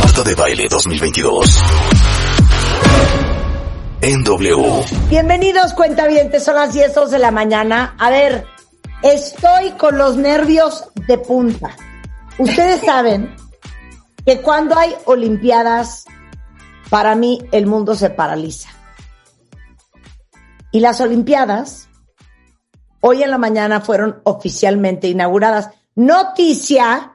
Marta 0.00 0.22
de 0.22 0.34
Baile 0.34 0.66
2022. 0.68 1.62
En. 4.00 4.24
Bienvenidos, 5.10 5.74
cuentavientes. 5.74 6.42
Son 6.42 6.54
las 6.54 6.72
10 6.72 6.94
dos 6.94 7.10
de 7.10 7.18
la 7.18 7.30
mañana. 7.30 7.94
A 7.98 8.08
ver, 8.08 8.46
estoy 9.02 9.72
con 9.72 9.98
los 9.98 10.16
nervios 10.16 10.88
de 11.06 11.18
punta. 11.18 11.76
Ustedes 12.38 12.80
saben 12.80 13.36
que 14.24 14.40
cuando 14.40 14.78
hay 14.78 14.94
Olimpiadas, 15.04 16.06
para 16.88 17.14
mí 17.14 17.46
el 17.52 17.66
mundo 17.66 17.94
se 17.94 18.08
paraliza. 18.08 18.70
Y 20.72 20.80
las 20.80 21.00
Olimpiadas, 21.02 21.88
hoy 23.00 23.22
en 23.22 23.30
la 23.30 23.38
mañana 23.38 23.82
fueron 23.82 24.22
oficialmente 24.24 25.08
inauguradas. 25.08 25.70
Noticia 25.94 27.09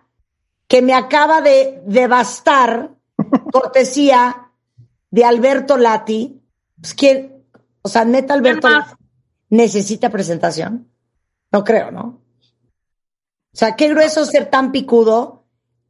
que 0.75 0.81
me 0.81 0.93
acaba 0.93 1.39
de 1.39 1.81
devastar, 1.85 2.91
cortesía 3.53 4.51
de 5.09 5.23
Alberto 5.23 5.77
Lati. 5.77 6.41
Pues, 6.81 6.93
¿quién? 6.93 7.45
O 7.81 7.87
sea, 7.87 8.03
neta, 8.03 8.33
Alberto 8.33 8.67
Lati, 8.67 8.93
necesita 9.51 10.09
presentación. 10.09 10.91
No 11.49 11.63
creo, 11.63 11.91
¿no? 11.91 12.01
O 12.01 13.57
sea, 13.57 13.77
qué 13.77 13.87
grueso 13.87 14.25
ser 14.25 14.49
tan 14.49 14.73
picudo 14.73 15.45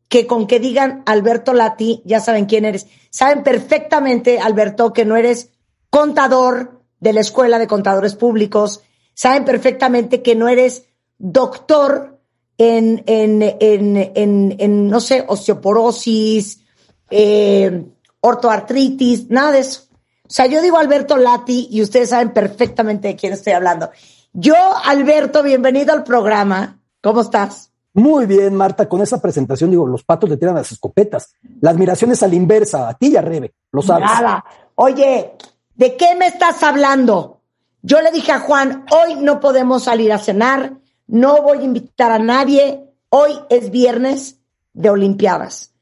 que 0.07 0.27
con 0.27 0.45
que 0.45 0.59
digan 0.59 1.01
Alberto 1.07 1.55
Lati, 1.55 2.03
ya 2.05 2.19
saben 2.19 2.45
quién 2.45 2.63
eres. 2.63 2.85
Saben 3.09 3.41
perfectamente, 3.41 4.39
Alberto, 4.39 4.93
que 4.93 5.03
no 5.03 5.15
eres 5.15 5.49
contador 5.89 6.83
de 6.99 7.11
la 7.11 7.21
Escuela 7.21 7.57
de 7.57 7.65
Contadores 7.65 8.13
Públicos. 8.13 8.83
Saben 9.15 9.45
perfectamente 9.45 10.21
que 10.21 10.35
no 10.35 10.47
eres 10.47 10.85
doctor 11.17 12.14
en, 12.57 13.03
en, 13.05 13.41
en, 13.41 14.11
en, 14.15 14.55
en 14.57 14.87
no 14.87 14.99
sé, 14.99 15.23
osteoporosis, 15.27 16.61
eh, 17.09 17.85
ortoartritis, 18.21 19.29
nada 19.29 19.51
de 19.51 19.59
eso. 19.59 19.83
O 20.23 20.29
sea, 20.29 20.47
yo 20.47 20.61
digo 20.61 20.77
Alberto 20.77 21.17
Lati 21.17 21.67
y 21.69 21.81
ustedes 21.81 22.09
saben 22.09 22.33
perfectamente 22.33 23.09
de 23.09 23.15
quién 23.15 23.33
estoy 23.33 23.53
hablando. 23.53 23.91
Yo, 24.33 24.55
Alberto, 24.83 25.43
bienvenido 25.43 25.93
al 25.93 26.03
programa. 26.03 26.79
¿Cómo 27.01 27.21
estás? 27.21 27.71
Muy 27.93 28.25
bien, 28.25 28.55
Marta, 28.55 28.89
con 28.89 29.01
esa 29.01 29.21
presentación, 29.21 29.69
digo, 29.69 29.87
los 29.87 30.03
patos 30.03 30.29
le 30.29 30.35
tiran 30.35 30.55
las 30.55 30.71
escopetas. 30.71 31.33
La 31.61 31.69
admiración 31.69 32.11
es 32.11 32.21
a 32.23 32.27
la 32.27 32.35
inversa, 32.35 32.89
a 32.89 32.93
ti 32.95 33.07
y 33.07 33.15
a 33.15 33.21
Rebe, 33.21 33.53
lo 33.71 33.81
sabes. 33.81 34.09
Nada. 34.09 34.43
Oye, 34.75 35.31
¿de 35.75 35.95
qué 35.95 36.15
me 36.15 36.27
estás 36.27 36.61
hablando? 36.63 37.39
Yo 37.81 38.01
le 38.01 38.11
dije 38.11 38.33
a 38.33 38.39
Juan, 38.39 38.85
hoy 38.91 39.15
no 39.15 39.39
podemos 39.39 39.83
salir 39.83 40.11
a 40.11 40.17
cenar, 40.17 40.73
no 41.07 41.41
voy 41.41 41.59
a 41.59 41.63
invitar 41.63 42.11
a 42.11 42.19
nadie, 42.19 42.93
hoy 43.09 43.39
es 43.49 43.71
viernes 43.71 44.39
de 44.73 44.89
Olimpiadas. 44.89 45.73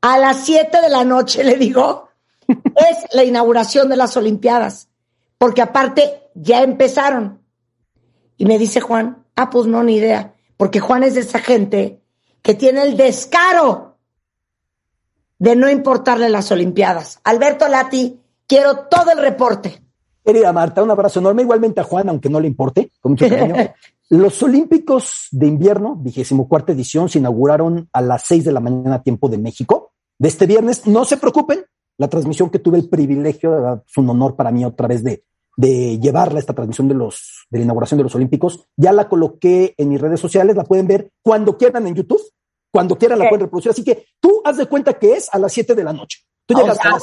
A 0.00 0.18
las 0.18 0.44
7 0.44 0.80
de 0.80 0.88
la 0.88 1.04
noche, 1.04 1.44
le 1.44 1.56
digo, 1.56 2.08
es 2.48 3.14
la 3.14 3.24
inauguración 3.24 3.88
de 3.88 3.96
las 3.96 4.16
Olimpiadas, 4.16 4.88
porque 5.38 5.62
aparte 5.62 6.30
ya 6.34 6.62
empezaron. 6.62 7.42
Y 8.36 8.46
me 8.46 8.58
dice 8.58 8.80
Juan, 8.80 9.24
ah, 9.36 9.50
pues 9.50 9.66
no, 9.66 9.82
ni 9.82 9.96
idea, 9.96 10.34
porque 10.56 10.80
Juan 10.80 11.02
es 11.02 11.14
de 11.14 11.20
esa 11.20 11.40
gente 11.40 12.02
que 12.42 12.54
tiene 12.54 12.82
el 12.82 12.96
descaro 12.96 13.98
de 15.38 15.56
no 15.56 15.70
importarle 15.70 16.28
las 16.28 16.50
Olimpiadas. 16.50 17.20
Alberto 17.24 17.68
Lati, 17.68 18.20
quiero 18.46 18.86
todo 18.86 19.12
el 19.12 19.18
reporte. 19.18 19.82
Querida 20.30 20.52
Marta, 20.52 20.80
un 20.80 20.90
abrazo 20.92 21.18
enorme, 21.18 21.42
igualmente 21.42 21.80
a 21.80 21.82
Juan, 21.82 22.08
aunque 22.08 22.28
no 22.28 22.38
le 22.38 22.46
importe, 22.46 22.92
con 23.00 23.12
mucho 23.12 23.28
cariño. 23.28 23.56
Los 24.10 24.40
Olímpicos 24.44 25.26
de 25.32 25.48
Invierno, 25.48 25.96
vigésimo 25.96 26.48
cuarta 26.48 26.70
edición, 26.70 27.08
se 27.08 27.18
inauguraron 27.18 27.88
a 27.92 28.00
las 28.00 28.22
seis 28.28 28.44
de 28.44 28.52
la 28.52 28.60
mañana, 28.60 29.02
tiempo 29.02 29.28
de 29.28 29.38
México, 29.38 29.90
de 30.20 30.28
este 30.28 30.46
viernes. 30.46 30.86
No 30.86 31.04
se 31.04 31.16
preocupen, 31.16 31.64
la 31.98 32.06
transmisión 32.06 32.48
que 32.48 32.60
tuve 32.60 32.78
el 32.78 32.88
privilegio, 32.88 33.82
es 33.84 33.96
un 33.96 34.08
honor 34.08 34.36
para 34.36 34.52
mí 34.52 34.64
otra 34.64 34.86
vez 34.86 35.02
de, 35.02 35.24
de 35.56 35.98
llevarla, 35.98 36.38
esta 36.38 36.54
transmisión 36.54 36.86
de 36.86 36.94
los, 36.94 37.46
de 37.50 37.58
la 37.58 37.64
inauguración 37.64 37.98
de 37.98 38.04
los 38.04 38.14
Olímpicos. 38.14 38.68
Ya 38.76 38.92
la 38.92 39.08
coloqué 39.08 39.74
en 39.78 39.88
mis 39.88 40.00
redes 40.00 40.20
sociales, 40.20 40.54
la 40.54 40.62
pueden 40.62 40.86
ver 40.86 41.10
cuando 41.22 41.58
quieran 41.58 41.88
en 41.88 41.96
YouTube, 41.96 42.22
cuando 42.70 42.96
quieran 42.96 43.18
la 43.18 43.28
pueden 43.28 43.46
reproducir. 43.46 43.72
Así 43.72 43.82
que 43.82 44.06
tú 44.20 44.42
haz 44.44 44.58
de 44.58 44.66
cuenta 44.66 44.94
que 44.94 45.14
es 45.14 45.28
a 45.32 45.40
las 45.40 45.52
siete 45.52 45.74
de 45.74 45.82
la 45.82 45.92
noche. 45.92 46.20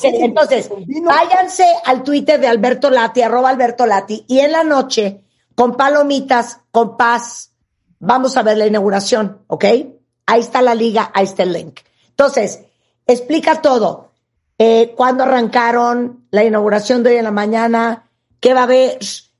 Entonces, 0.03 0.69
váyanse 1.03 1.66
al 1.85 2.03
Twitter 2.03 2.40
de 2.40 2.47
Alberto 2.47 2.90
Lati, 2.90 3.22
arroba 3.22 3.50
Alberto 3.50 3.85
Lati, 3.85 4.25
y 4.28 4.40
en 4.40 4.52
la 4.52 4.63
noche, 4.63 5.24
con 5.56 5.75
palomitas, 5.75 6.59
con 6.72 6.97
paz, 6.97 7.52
vamos 8.00 8.38
a 8.38 8.44
ver 8.44 8.58
la 8.58 8.68
inauguración, 8.68 9.44
¿ok? 9.47 9.66
Ahí 10.25 10.40
está 10.40 10.62
la 10.62 10.75
liga, 10.75 11.12
ahí 11.13 11.25
está 11.25 11.44
el 11.44 11.53
link. 11.53 11.80
Entonces, 12.09 12.62
explica 13.06 13.62
todo. 13.62 14.12
Eh, 14.58 14.94
¿Cuándo 14.96 15.24
arrancaron 15.24 16.25
la 16.31 16.44
inauguración 16.44 17.03
de 17.03 17.12
hoy 17.12 17.16
en 17.18 17.24
la 17.24 17.31
mañana? 17.31 18.09
¿Qué 18.40 18.53
va 18.53 18.62
a 18.62 18.64
haber? 18.64 18.97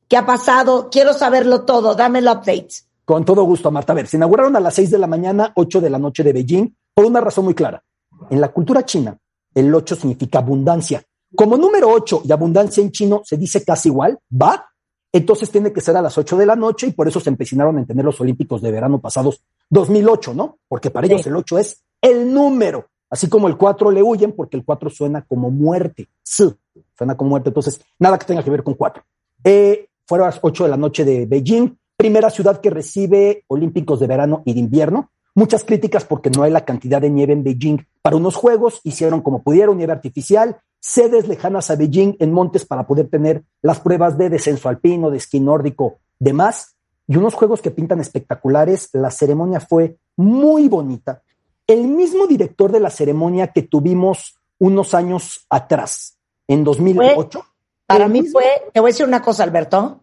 ¿Qué 0.08 0.16
ha 0.16 0.26
pasado? 0.26 0.90
Quiero 0.92 1.14
saberlo 1.14 1.66
todo. 1.66 1.96
Dame 1.96 2.20
el 2.20 2.28
update. 2.28 2.70
Con 3.04 3.26
todo 3.26 3.44
gusto, 3.44 3.72
Marta. 3.72 3.94
A 3.94 3.96
ver, 3.96 4.08
se 4.08 4.18
inauguraron 4.18 4.56
a 4.56 4.60
las 4.60 4.76
6 4.76 4.92
de 4.92 4.98
la 4.98 5.08
mañana, 5.08 5.52
8 5.56 5.82
de 5.82 5.90
la 5.90 5.98
noche 5.98 6.24
de 6.24 6.34
Beijing, 6.34 6.76
por 6.94 7.06
una 7.06 7.20
razón 7.20 7.46
muy 7.46 7.56
clara. 7.56 7.84
En 8.30 8.42
la 8.42 8.50
cultura 8.50 8.84
china, 8.84 9.18
el 9.60 9.74
8 9.74 9.96
significa 9.96 10.40
abundancia. 10.40 11.04
Como 11.36 11.58
número 11.58 11.90
8 11.90 12.22
y 12.26 12.32
abundancia 12.32 12.82
en 12.82 12.92
chino 12.92 13.22
se 13.26 13.38
dice 13.38 13.64
casi 13.64 13.90
igual, 13.90 14.18
va, 14.32 14.66
entonces 15.12 15.50
tiene 15.50 15.74
que 15.74 15.82
ser 15.82 15.98
a 15.98 16.02
las 16.02 16.18
8 16.18 16.38
de 16.38 16.46
la 16.46 16.56
noche 16.56 16.88
y 16.88 16.92
por 16.92 17.08
eso 17.08 17.20
se 17.20 17.30
empecinaron 17.30 17.78
en 17.78 17.86
tener 17.86 18.06
los 18.06 18.20
Olímpicos 18.22 18.62
de 18.62 18.72
verano 18.72 19.00
pasados 19.00 19.42
2008, 19.70 20.34
¿no? 20.34 20.60
Porque 20.68 20.92
para 20.92 21.08
Sí. 21.08 21.14
ellos 21.14 21.28
el 21.28 21.36
8 21.36 21.58
es 21.58 21.84
el 22.02 22.34
número, 22.34 22.86
así 23.10 23.28
como 23.28 23.48
el 23.48 23.58
4 23.58 23.92
le 23.92 24.04
huyen 24.04 24.34
porque 24.34 24.58
el 24.58 24.64
4 24.64 24.90
suena 24.90 25.24
como 25.24 25.50
muerte, 25.50 26.08
sí, 26.24 26.54
suena 26.98 27.18
como 27.18 27.32
muerte, 27.32 27.50
entonces 27.50 27.82
nada 28.00 28.18
que 28.18 28.26
tenga 28.26 28.44
que 28.44 28.52
ver 28.52 28.64
con 28.64 28.76
4. 28.76 29.04
Eh, 29.44 29.88
fueron 30.06 30.28
a 30.28 30.32
las 30.32 30.40
8 30.42 30.64
de 30.66 30.70
la 30.70 30.78
noche 30.78 31.04
de 31.04 31.26
Beijing, 31.26 31.78
primera 31.98 32.30
ciudad 32.30 32.62
que 32.62 32.70
recibe 32.70 33.44
Olímpicos 33.48 34.00
de 34.00 34.08
verano 34.08 34.44
y 34.46 34.54
de 34.54 34.60
invierno. 34.60 35.12
Muchas 35.38 35.64
críticas 35.64 36.04
porque 36.04 36.32
no 36.32 36.42
hay 36.42 36.52
la 36.52 36.66
cantidad 36.66 37.00
de 37.00 37.12
nieve 37.12 37.32
en 37.34 37.44
Beijing 37.44 37.86
para 38.02 38.16
unos 38.16 38.36
juegos, 38.36 38.82
hicieron 38.84 39.22
como 39.22 39.44
pudieron, 39.44 39.78
nieve 39.78 39.94
artificial, 39.94 40.58
sedes 40.80 41.28
lejanas 41.28 41.70
a 41.70 41.76
Beijing 41.76 42.16
en 42.18 42.34
montes 42.34 42.66
para 42.66 42.88
poder 42.88 43.08
tener 43.08 43.44
las 43.62 43.80
pruebas 43.80 44.18
de 44.18 44.32
descenso 44.32 44.68
alpino, 44.68 45.12
de 45.12 45.18
esquí 45.18 45.40
nórdico, 45.40 46.00
demás, 46.18 46.76
y 47.06 47.18
unos 47.18 47.36
juegos 47.36 47.62
que 47.62 47.70
pintan 47.70 48.00
espectaculares. 48.00 48.90
La 48.94 49.12
ceremonia 49.12 49.60
fue 49.60 49.98
muy 50.16 50.68
bonita. 50.70 51.22
El 51.68 51.88
mismo 51.88 52.26
director 52.26 52.72
de 52.72 52.80
la 52.80 52.90
ceremonia 52.90 53.54
que 53.54 53.62
tuvimos 53.62 54.40
unos 54.58 54.96
años 54.96 55.46
atrás, 55.52 56.18
en 56.48 56.64
2008. 56.64 57.46
Para 57.86 58.06
el 58.06 58.12
mí 58.12 58.22
mismo- 58.24 58.40
fue, 58.40 58.72
te 58.74 58.80
voy 58.80 58.90
a 58.90 58.92
decir 58.92 59.06
una 59.06 59.22
cosa, 59.22 59.44
Alberto, 59.44 60.02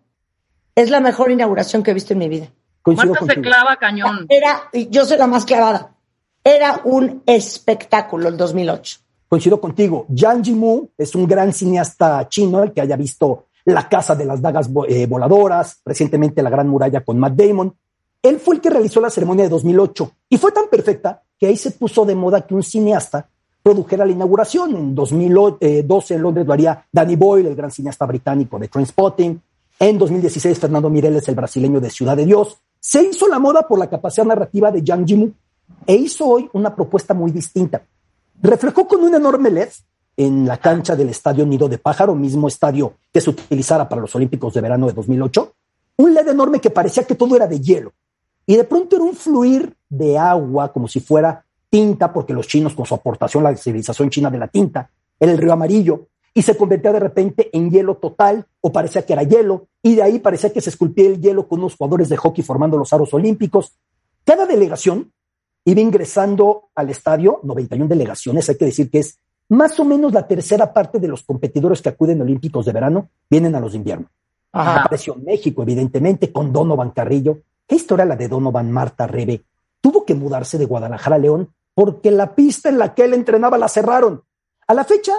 es 0.77 0.91
la 0.91 1.01
mejor 1.01 1.33
inauguración 1.33 1.83
que 1.83 1.91
he 1.91 1.95
visto 1.95 2.13
en 2.13 2.21
mi 2.21 2.29
vida. 2.29 2.53
Coincido 2.85 3.15
Marta 3.15 3.25
se 3.27 3.35
contigo. 3.35 3.55
clava 3.55 3.77
cañón. 3.77 4.27
Era, 4.29 4.65
yo 4.91 5.07
soy 5.07 5.17
la 5.17 5.27
más 5.27 5.47
clavada, 5.47 5.95
era 6.45 6.83
un 6.85 7.23
espectáculo 7.25 8.29
el 8.29 8.37
2008. 8.37 8.99
Coincido 9.27 9.59
contigo. 9.59 10.05
Yang 10.11 10.43
Yimou 10.43 10.91
es 10.99 11.15
un 11.15 11.27
gran 11.27 11.51
cineasta 11.55 12.29
chino, 12.29 12.63
el 12.63 12.73
que 12.73 12.83
haya 12.83 12.97
visto 12.97 13.47
La 13.65 13.89
Casa 13.89 14.15
de 14.15 14.27
las 14.27 14.43
Dagas 14.43 14.69
eh, 14.87 15.07
Voladoras, 15.07 15.81
recientemente 15.83 16.43
La 16.43 16.51
Gran 16.51 16.69
Muralla 16.69 17.01
con 17.03 17.19
Matt 17.19 17.33
Damon. 17.33 17.75
Él 18.23 18.39
fue 18.39 18.57
el 18.57 18.61
que 18.61 18.69
realizó 18.69 19.01
la 19.01 19.09
ceremonia 19.09 19.45
de 19.45 19.51
2008 19.51 20.13
y 20.29 20.37
fue 20.37 20.53
tan 20.53 20.69
perfecta 20.69 21.23
que 21.39 21.47
ahí 21.47 21.57
se 21.57 21.71
puso 21.71 22.05
de 22.05 22.15
moda 22.15 22.47
que 22.47 22.55
un 22.55 22.63
cineasta 22.63 23.27
produjera 23.63 24.05
la 24.05 24.13
inauguración. 24.13 24.77
En 24.77 24.95
2012 24.95 26.15
en 26.15 26.23
Londres 26.23 26.47
lo 26.47 26.53
haría 26.53 26.87
Danny 26.93 27.17
Boyle, 27.17 27.49
el 27.49 27.57
gran 27.57 27.71
cineasta 27.71 28.05
británico 28.05 28.59
de 28.59 28.69
Trainspotting. 28.69 29.41
En 29.79 29.99
2016 29.99 30.59
Fernando 30.59 30.91
Mireles, 30.91 31.27
el 31.29 31.35
brasileño 31.35 31.81
de 31.81 31.89
Ciudad 31.89 32.15
de 32.15 32.27
Dios. 32.27 32.59
Se 32.87 33.03
hizo 33.03 33.29
la 33.29 33.39
moda 33.39 33.67
por 33.67 33.79
la 33.79 33.89
capacidad 33.89 34.27
narrativa 34.27 34.71
de 34.71 34.83
Yang 34.83 35.07
Yimou 35.07 35.33
e 35.87 35.95
hizo 35.95 36.27
hoy 36.27 36.51
una 36.53 36.77
propuesta 36.77 37.15
muy 37.15 37.31
distinta 37.31 37.83
reflejó 38.43 38.87
con 38.87 39.03
un 39.03 39.15
enorme 39.15 39.51
LED 39.51 39.71
en 40.19 40.47
la 40.47 40.59
cancha 40.59 40.95
del 40.95 41.09
Estadio 41.09 41.47
Nido 41.47 41.67
de 41.67 41.79
Pájaro, 41.79 42.15
mismo 42.15 42.47
estadio 42.47 42.93
que 43.11 43.23
se 43.23 43.31
utilizara 43.31 43.89
para 43.89 44.03
los 44.03 44.15
Olímpicos 44.15 44.53
de 44.53 44.61
verano 44.61 44.87
de 44.87 44.93
2008, 44.93 45.55
un 45.97 46.13
LED 46.13 46.29
enorme 46.29 46.61
que 46.61 46.69
parecía 46.69 47.05
que 47.05 47.15
todo 47.15 47.35
era 47.37 47.47
de 47.47 47.59
hielo. 47.59 47.95
Y 48.47 48.57
de 48.57 48.65
pronto 48.65 48.97
era 48.97 49.05
un 49.07 49.15
fluir 49.15 49.75
de 49.89 50.19
agua 50.19 50.71
como 50.75 50.89
si 50.89 51.01
fuera 51.01 51.43
tinta, 51.71 52.13
porque 52.13 52.35
los 52.35 52.47
chinos 52.47 52.75
con 52.75 52.85
su 52.85 52.95
aportación 52.95 53.47
a 53.47 53.51
la 53.51 53.57
civilización 53.57 54.11
china 54.11 54.31
de 54.31 54.39
la 54.39 54.49
tinta, 54.49 54.91
era 55.19 55.33
el 55.33 55.39
río 55.39 55.55
amarillo, 55.55 56.09
y 56.35 56.43
se 56.43 56.57
convertía 56.57 56.93
de 56.93 57.01
repente 57.01 57.49
en 57.57 57.71
hielo 57.71 57.97
total, 57.97 58.47
o 58.61 58.73
parecía 58.73 59.07
que 59.07 59.13
era 59.13 59.23
hielo, 59.23 59.69
y 59.83 59.95
de 59.95 60.03
ahí 60.03 60.19
parecía 60.19 60.53
que 60.53 60.61
se 60.61 60.71
esculpía 60.71 61.07
el 61.07 61.21
hielo 61.21 61.47
con 61.47 61.61
unos 61.61 61.77
jugadores 61.77 62.09
de 62.09 62.17
hockey 62.17 62.43
formando 62.43 62.77
los 62.77 62.93
aros 62.93 63.15
olímpicos. 63.15 63.79
Cada 64.25 64.45
delegación 64.45 65.13
iba 65.65 65.81
ingresando 65.81 66.71
al 66.75 66.91
estadio, 66.91 67.41
91 67.45 67.87
delegaciones, 67.87 68.49
hay 68.49 68.57
que 68.57 68.65
decir 68.65 68.91
que 68.91 68.99
es 68.99 69.19
más 69.49 69.79
o 69.79 69.85
menos 69.85 70.13
la 70.13 70.27
tercera 70.27 70.73
parte 70.73 70.99
de 70.99 71.09
los 71.09 71.23
competidores 71.23 71.81
que 71.83 71.91
acuden 71.91 72.21
a 72.21 72.25
Olímpicos 72.25 72.67
de 72.67 72.73
verano, 72.73 73.11
vienen 73.31 73.55
a 73.55 73.61
los 73.61 73.73
de 73.73 73.79
invierno. 73.79 74.09
Ajá. 74.53 74.83
Apareció 74.83 75.17
México, 75.17 75.63
evidentemente, 75.63 76.33
con 76.33 76.53
Donovan 76.53 76.91
Carrillo. 76.91 77.41
¿Qué 77.67 77.77
historia 77.77 78.05
la 78.05 78.17
de 78.17 78.29
Donovan 78.29 78.71
Marta 78.71 79.07
Rebe? 79.07 79.45
Tuvo 79.81 80.05
que 80.05 80.15
mudarse 80.15 80.59
de 80.59 80.67
Guadalajara 80.67 81.17
a 81.17 81.19
León 81.19 81.51
porque 81.75 82.11
la 82.11 82.35
pista 82.35 82.69
en 82.69 82.79
la 82.79 82.95
que 82.95 83.05
él 83.05 83.15
entrenaba 83.15 83.59
la 83.59 83.69
cerraron. 83.69 84.23
A 84.67 84.75
la 84.75 84.85
fecha, 84.85 85.13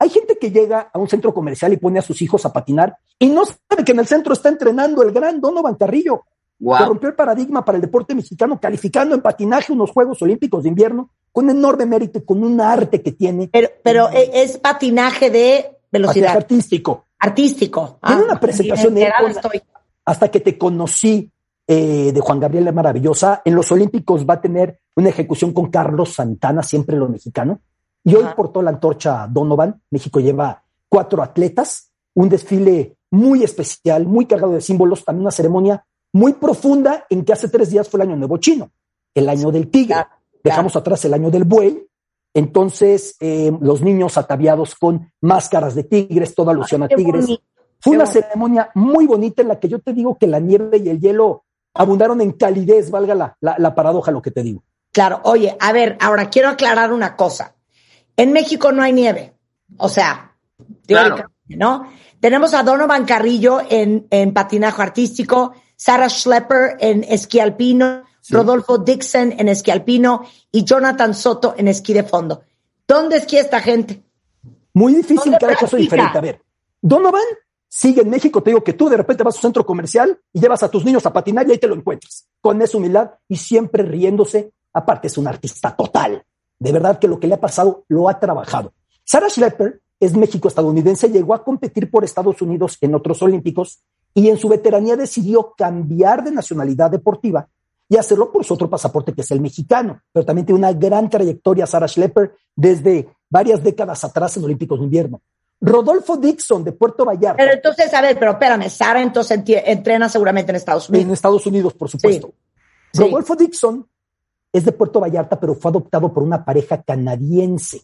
hay 0.00 0.08
gente 0.10 0.36
que 0.40 0.50
llega 0.50 0.90
a 0.92 0.98
un 0.98 1.08
centro 1.08 1.32
comercial 1.32 1.72
y 1.72 1.76
pone 1.76 2.00
a 2.00 2.02
sus 2.02 2.20
hijos 2.22 2.44
a 2.46 2.52
patinar 2.52 2.96
y 3.18 3.28
no 3.28 3.44
sabe 3.44 3.84
que 3.84 3.92
en 3.92 4.00
el 4.00 4.06
centro 4.08 4.32
está 4.32 4.48
entrenando 4.48 5.02
el 5.02 5.12
gran 5.12 5.40
Donovan 5.40 5.76
Carrillo 5.76 6.22
que 6.58 6.64
Wow. 6.66 6.76
rompió 6.88 7.08
el 7.08 7.14
paradigma 7.14 7.64
para 7.64 7.76
el 7.76 7.82
deporte 7.82 8.14
mexicano, 8.14 8.60
calificando 8.60 9.14
en 9.14 9.22
patinaje 9.22 9.72
unos 9.72 9.90
Juegos 9.92 10.20
Olímpicos 10.20 10.62
de 10.64 10.68
invierno 10.68 11.08
con 11.32 11.48
enorme 11.48 11.86
mérito 11.86 12.18
y 12.18 12.22
con 12.24 12.44
un 12.44 12.60
arte 12.60 13.00
que 13.00 13.12
tiene, 13.12 13.48
Pero, 13.50 13.68
pero 13.82 14.10
e- 14.10 14.30
es 14.42 14.58
patinaje 14.58 15.30
de 15.30 15.54
patinaje 15.62 15.78
velocidad 15.90 16.36
artístico. 16.36 17.06
artístico. 17.18 17.98
Tiene 18.06 18.24
una 18.24 18.38
presentación 18.38 18.94
de 18.94 19.10
estoy. 19.30 19.62
Hasta 20.04 20.28
que 20.30 20.40
te 20.40 20.58
conocí 20.58 21.30
eh, 21.66 22.10
de 22.12 22.20
Juan 22.20 22.40
Gabriel 22.40 22.64
la 22.66 22.72
Maravillosa, 22.72 23.40
en 23.44 23.54
los 23.54 23.70
Olímpicos 23.72 24.26
va 24.28 24.34
a 24.34 24.40
tener 24.42 24.80
una 24.96 25.08
ejecución 25.08 25.52
con 25.54 25.70
Carlos 25.70 26.12
Santana, 26.14 26.62
siempre 26.62 26.96
lo 26.96 27.08
mexicano, 27.08 27.60
y 28.04 28.14
hoy 28.14 28.24
Ajá. 28.24 28.36
portó 28.36 28.62
la 28.62 28.70
antorcha 28.70 29.26
Donovan. 29.30 29.80
México 29.90 30.20
lleva 30.20 30.62
cuatro 30.88 31.22
atletas, 31.22 31.90
un 32.14 32.28
desfile 32.28 32.96
muy 33.10 33.42
especial, 33.44 34.06
muy 34.06 34.26
cargado 34.26 34.52
de 34.52 34.60
símbolos, 34.60 35.04
también 35.04 35.22
una 35.22 35.30
ceremonia 35.30 35.84
muy 36.12 36.32
profunda 36.34 37.06
en 37.10 37.24
que 37.24 37.32
hace 37.32 37.48
tres 37.48 37.70
días 37.70 37.88
fue 37.88 37.98
el 38.02 38.08
año 38.08 38.16
nuevo 38.16 38.36
chino, 38.38 38.70
el 39.14 39.28
año 39.28 39.50
del 39.50 39.68
tigre. 39.70 39.94
Claro, 39.94 40.10
Dejamos 40.42 40.74
atrás 40.76 41.04
el 41.04 41.14
año 41.14 41.30
del 41.30 41.44
buey. 41.44 41.86
Entonces, 42.32 43.16
eh, 43.20 43.52
los 43.60 43.82
niños 43.82 44.16
ataviados 44.16 44.74
con 44.74 45.12
máscaras 45.20 45.74
de 45.74 45.84
tigres, 45.84 46.34
toda 46.34 46.52
alusión 46.52 46.82
a 46.82 46.88
tigres. 46.88 47.26
bonito. 47.26 47.42
Fue 47.80 47.92
qué 47.92 47.96
una 47.96 48.04
bonito. 48.04 48.20
ceremonia 48.26 48.70
muy 48.74 49.06
bonita 49.06 49.42
en 49.42 49.48
la 49.48 49.58
que 49.58 49.68
yo 49.68 49.80
te 49.80 49.92
digo 49.92 50.16
que 50.16 50.26
la 50.26 50.38
nieve 50.38 50.78
y 50.78 50.88
el 50.88 51.00
hielo 51.00 51.44
abundaron 51.74 52.20
en 52.20 52.32
calidez, 52.32 52.90
valga 52.90 53.14
la, 53.14 53.36
la, 53.40 53.56
la 53.58 53.74
paradoja 53.74 54.10
lo 54.12 54.22
que 54.22 54.30
te 54.30 54.42
digo. 54.42 54.62
Claro, 54.92 55.20
oye, 55.24 55.56
a 55.60 55.72
ver, 55.72 55.96
ahora 56.00 56.30
quiero 56.30 56.48
aclarar 56.48 56.92
una 56.92 57.16
cosa. 57.16 57.54
En 58.20 58.32
México 58.32 58.70
no 58.70 58.82
hay 58.82 58.92
nieve. 58.92 59.34
O 59.78 59.88
sea, 59.88 60.36
teóricamente, 60.86 61.32
¿no? 61.48 61.90
Tenemos 62.20 62.52
a 62.52 62.62
Donovan 62.62 63.06
Carrillo 63.06 63.60
en, 63.66 64.06
en 64.10 64.34
patinaje 64.34 64.82
artístico, 64.82 65.54
Sarah 65.74 66.10
Schlepper 66.10 66.76
en 66.80 67.02
esquí 67.04 67.40
alpino, 67.40 68.02
Rodolfo 68.28 68.76
Dixon 68.76 69.32
en 69.38 69.48
esquí 69.48 69.70
alpino 69.70 70.26
y 70.52 70.64
Jonathan 70.64 71.14
Soto 71.14 71.54
en 71.56 71.68
esquí 71.68 71.94
de 71.94 72.02
fondo. 72.02 72.42
¿Dónde 72.86 73.16
esquía 73.16 73.40
esta 73.40 73.60
gente? 73.60 74.02
Muy 74.74 74.92
difícil, 74.94 75.16
¿Dónde 75.16 75.38
cada 75.38 75.54
caso 75.54 75.78
practica? 75.78 75.78
diferente. 75.78 76.18
A 76.18 76.20
ver, 76.20 76.42
Donovan 76.82 77.22
sigue 77.66 78.02
en 78.02 78.10
México, 78.10 78.42
te 78.42 78.50
digo 78.50 78.62
que 78.62 78.74
tú 78.74 78.90
de 78.90 78.98
repente 78.98 79.22
vas 79.22 79.36
a 79.36 79.38
un 79.38 79.42
centro 79.42 79.64
comercial 79.64 80.20
y 80.30 80.40
llevas 80.40 80.62
a 80.62 80.70
tus 80.70 80.84
niños 80.84 81.06
a 81.06 81.12
patinar 81.12 81.48
y 81.48 81.52
ahí 81.52 81.58
te 81.58 81.68
lo 81.68 81.74
encuentras, 81.74 82.28
con 82.38 82.60
esa 82.60 82.76
humildad 82.76 83.12
y 83.28 83.36
siempre 83.38 83.82
riéndose. 83.82 84.52
Aparte 84.74 85.06
es 85.06 85.16
un 85.16 85.26
artista 85.26 85.74
total. 85.74 86.22
De 86.60 86.72
verdad 86.72 86.98
que 86.98 87.08
lo 87.08 87.18
que 87.18 87.26
le 87.26 87.34
ha 87.34 87.40
pasado 87.40 87.84
lo 87.88 88.08
ha 88.08 88.20
trabajado. 88.20 88.72
Sarah 89.04 89.28
Schlepper 89.28 89.80
es 89.98 90.14
México-estadounidense, 90.14 91.10
llegó 91.10 91.34
a 91.34 91.42
competir 91.42 91.90
por 91.90 92.04
Estados 92.04 92.40
Unidos 92.40 92.78
en 92.80 92.94
otros 92.94 93.20
Olímpicos 93.22 93.82
y 94.14 94.28
en 94.28 94.38
su 94.38 94.48
veteranía 94.48 94.96
decidió 94.96 95.54
cambiar 95.56 96.22
de 96.22 96.30
nacionalidad 96.30 96.90
deportiva 96.90 97.48
y 97.88 97.96
hacerlo 97.96 98.30
por 98.30 98.44
su 98.44 98.54
otro 98.54 98.70
pasaporte 98.70 99.12
que 99.12 99.22
es 99.22 99.30
el 99.30 99.40
mexicano. 99.40 100.00
Pero 100.12 100.24
también 100.24 100.46
tiene 100.46 100.58
una 100.58 100.72
gran 100.72 101.10
trayectoria 101.10 101.66
Sarah 101.66 101.88
Schlepper 101.88 102.32
desde 102.54 103.08
varias 103.28 103.62
décadas 103.62 104.04
atrás 104.04 104.36
en 104.36 104.44
Olímpicos 104.44 104.78
de 104.78 104.84
invierno. 104.84 105.20
Rodolfo 105.60 106.16
Dixon 106.16 106.64
de 106.64 106.72
Puerto 106.72 107.04
Vallarta, 107.04 107.36
Pero 107.36 107.52
entonces, 107.52 107.92
a 107.92 108.00
ver, 108.00 108.18
pero 108.18 108.32
espérame, 108.32 108.70
Sara 108.70 109.02
entonces 109.02 109.42
entrena 109.46 110.08
seguramente 110.08 110.52
en 110.52 110.56
Estados 110.56 110.88
en 110.88 110.94
Unidos. 110.94 111.12
Estados 111.14 111.46
Unidos, 111.46 111.74
por 111.74 111.88
supuesto. 111.88 112.32
Sí. 112.92 113.00
Rodolfo 113.02 113.36
Dixon 113.36 113.86
es 114.52 114.64
de 114.64 114.72
Puerto 114.72 115.00
Vallarta, 115.00 115.38
pero 115.38 115.54
fue 115.54 115.70
adoptado 115.70 116.12
por 116.12 116.22
una 116.22 116.44
pareja 116.44 116.82
canadiense. 116.82 117.82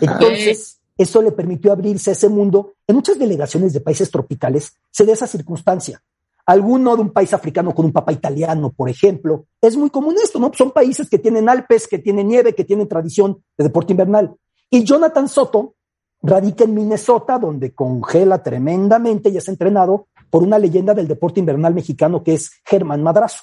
Entonces, 0.00 0.80
eso 0.96 1.22
le 1.22 1.32
permitió 1.32 1.72
abrirse 1.72 2.10
a 2.10 2.12
ese 2.12 2.28
mundo. 2.28 2.74
En 2.86 2.96
muchas 2.96 3.18
delegaciones 3.18 3.72
de 3.72 3.80
países 3.80 4.10
tropicales 4.10 4.72
se 4.90 5.06
da 5.06 5.12
esa 5.12 5.26
circunstancia. 5.26 6.02
Alguno 6.46 6.96
de 6.96 7.02
un 7.02 7.10
país 7.10 7.34
africano 7.34 7.74
con 7.74 7.84
un 7.84 7.92
papá 7.92 8.12
italiano, 8.12 8.72
por 8.74 8.88
ejemplo, 8.88 9.44
es 9.60 9.76
muy 9.76 9.90
común 9.90 10.16
esto, 10.22 10.38
¿no? 10.38 10.50
Son 10.54 10.70
países 10.70 11.08
que 11.08 11.18
tienen 11.18 11.48
Alpes, 11.48 11.86
que 11.86 11.98
tienen 11.98 12.28
nieve, 12.28 12.54
que 12.54 12.64
tienen 12.64 12.88
tradición 12.88 13.42
de 13.56 13.64
deporte 13.64 13.92
invernal. 13.92 14.34
Y 14.70 14.82
Jonathan 14.82 15.28
Soto 15.28 15.74
radica 16.22 16.64
en 16.64 16.74
Minnesota, 16.74 17.38
donde 17.38 17.74
congela 17.74 18.42
tremendamente 18.42 19.28
y 19.28 19.36
es 19.36 19.48
entrenado 19.48 20.08
por 20.30 20.42
una 20.42 20.58
leyenda 20.58 20.94
del 20.94 21.06
deporte 21.06 21.40
invernal 21.40 21.74
mexicano 21.74 22.22
que 22.22 22.34
es 22.34 22.50
Germán 22.64 23.02
Madrazo. 23.02 23.42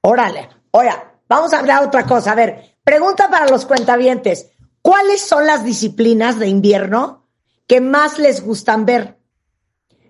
Órale, 0.00 0.48
oiga, 0.70 1.07
vamos 1.28 1.52
a 1.52 1.58
hablar 1.60 1.84
otra 1.84 2.04
cosa. 2.06 2.32
A 2.32 2.34
ver, 2.34 2.76
pregunta 2.84 3.28
para 3.30 3.46
los 3.48 3.66
cuentavientes. 3.66 4.50
¿Cuáles 4.82 5.20
son 5.20 5.46
las 5.46 5.64
disciplinas 5.64 6.38
de 6.38 6.48
invierno 6.48 7.28
que 7.66 7.80
más 7.80 8.18
les 8.18 8.42
gustan 8.44 8.86
ver? 8.86 9.18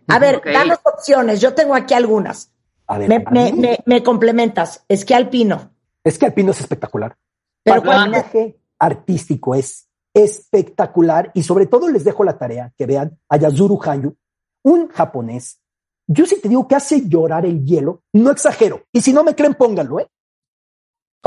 A 0.09 0.19
ver, 0.19 0.41
danos 0.45 0.79
opciones. 0.85 1.41
Yo 1.41 1.55
tengo 1.55 1.75
aquí 1.75 1.95
algunas. 1.95 2.53
A 2.87 2.97
ver, 2.99 3.09
Me, 3.09 3.21
para 3.21 3.35
me- 3.35 3.53
mí, 3.53 3.59
me- 3.61 3.79
me 3.85 4.03
complementas. 4.03 4.85
Esquí 4.89 5.13
alpino. 5.15 5.73
es 6.05 6.19
que 6.19 6.27
Alpino 6.27 6.53
es 6.53 6.61
espectacular. 6.61 7.17
Pero 7.63 7.83
patinaje 7.83 8.59
artístico 8.79 9.55
es 9.55 9.89
espectacular 10.15 11.31
y 11.35 11.43
sobre 11.43 11.67
todo 11.67 11.89
les 11.89 12.05
dejo 12.05 12.25
la 12.25 12.39
tarea 12.39 12.73
que 12.79 12.87
vean 12.87 13.19
a 13.29 13.37
Yazuru 13.37 13.79
Hanyu, 13.83 14.17
un 14.63 14.89
japonés. 14.89 15.61
Yo 16.07 16.25
sí 16.25 16.41
te 16.41 16.49
digo 16.49 16.67
que 16.67 16.77
hace 16.77 17.07
llorar 17.07 17.45
el 17.45 17.63
hielo, 17.65 18.03
no 18.15 18.31
exagero. 18.31 18.85
Y 18.93 19.03
si 19.03 19.13
no 19.13 19.23
me 19.25 19.35
creen, 19.35 19.55
pónganlo, 19.55 20.01
¿eh? 20.01 20.09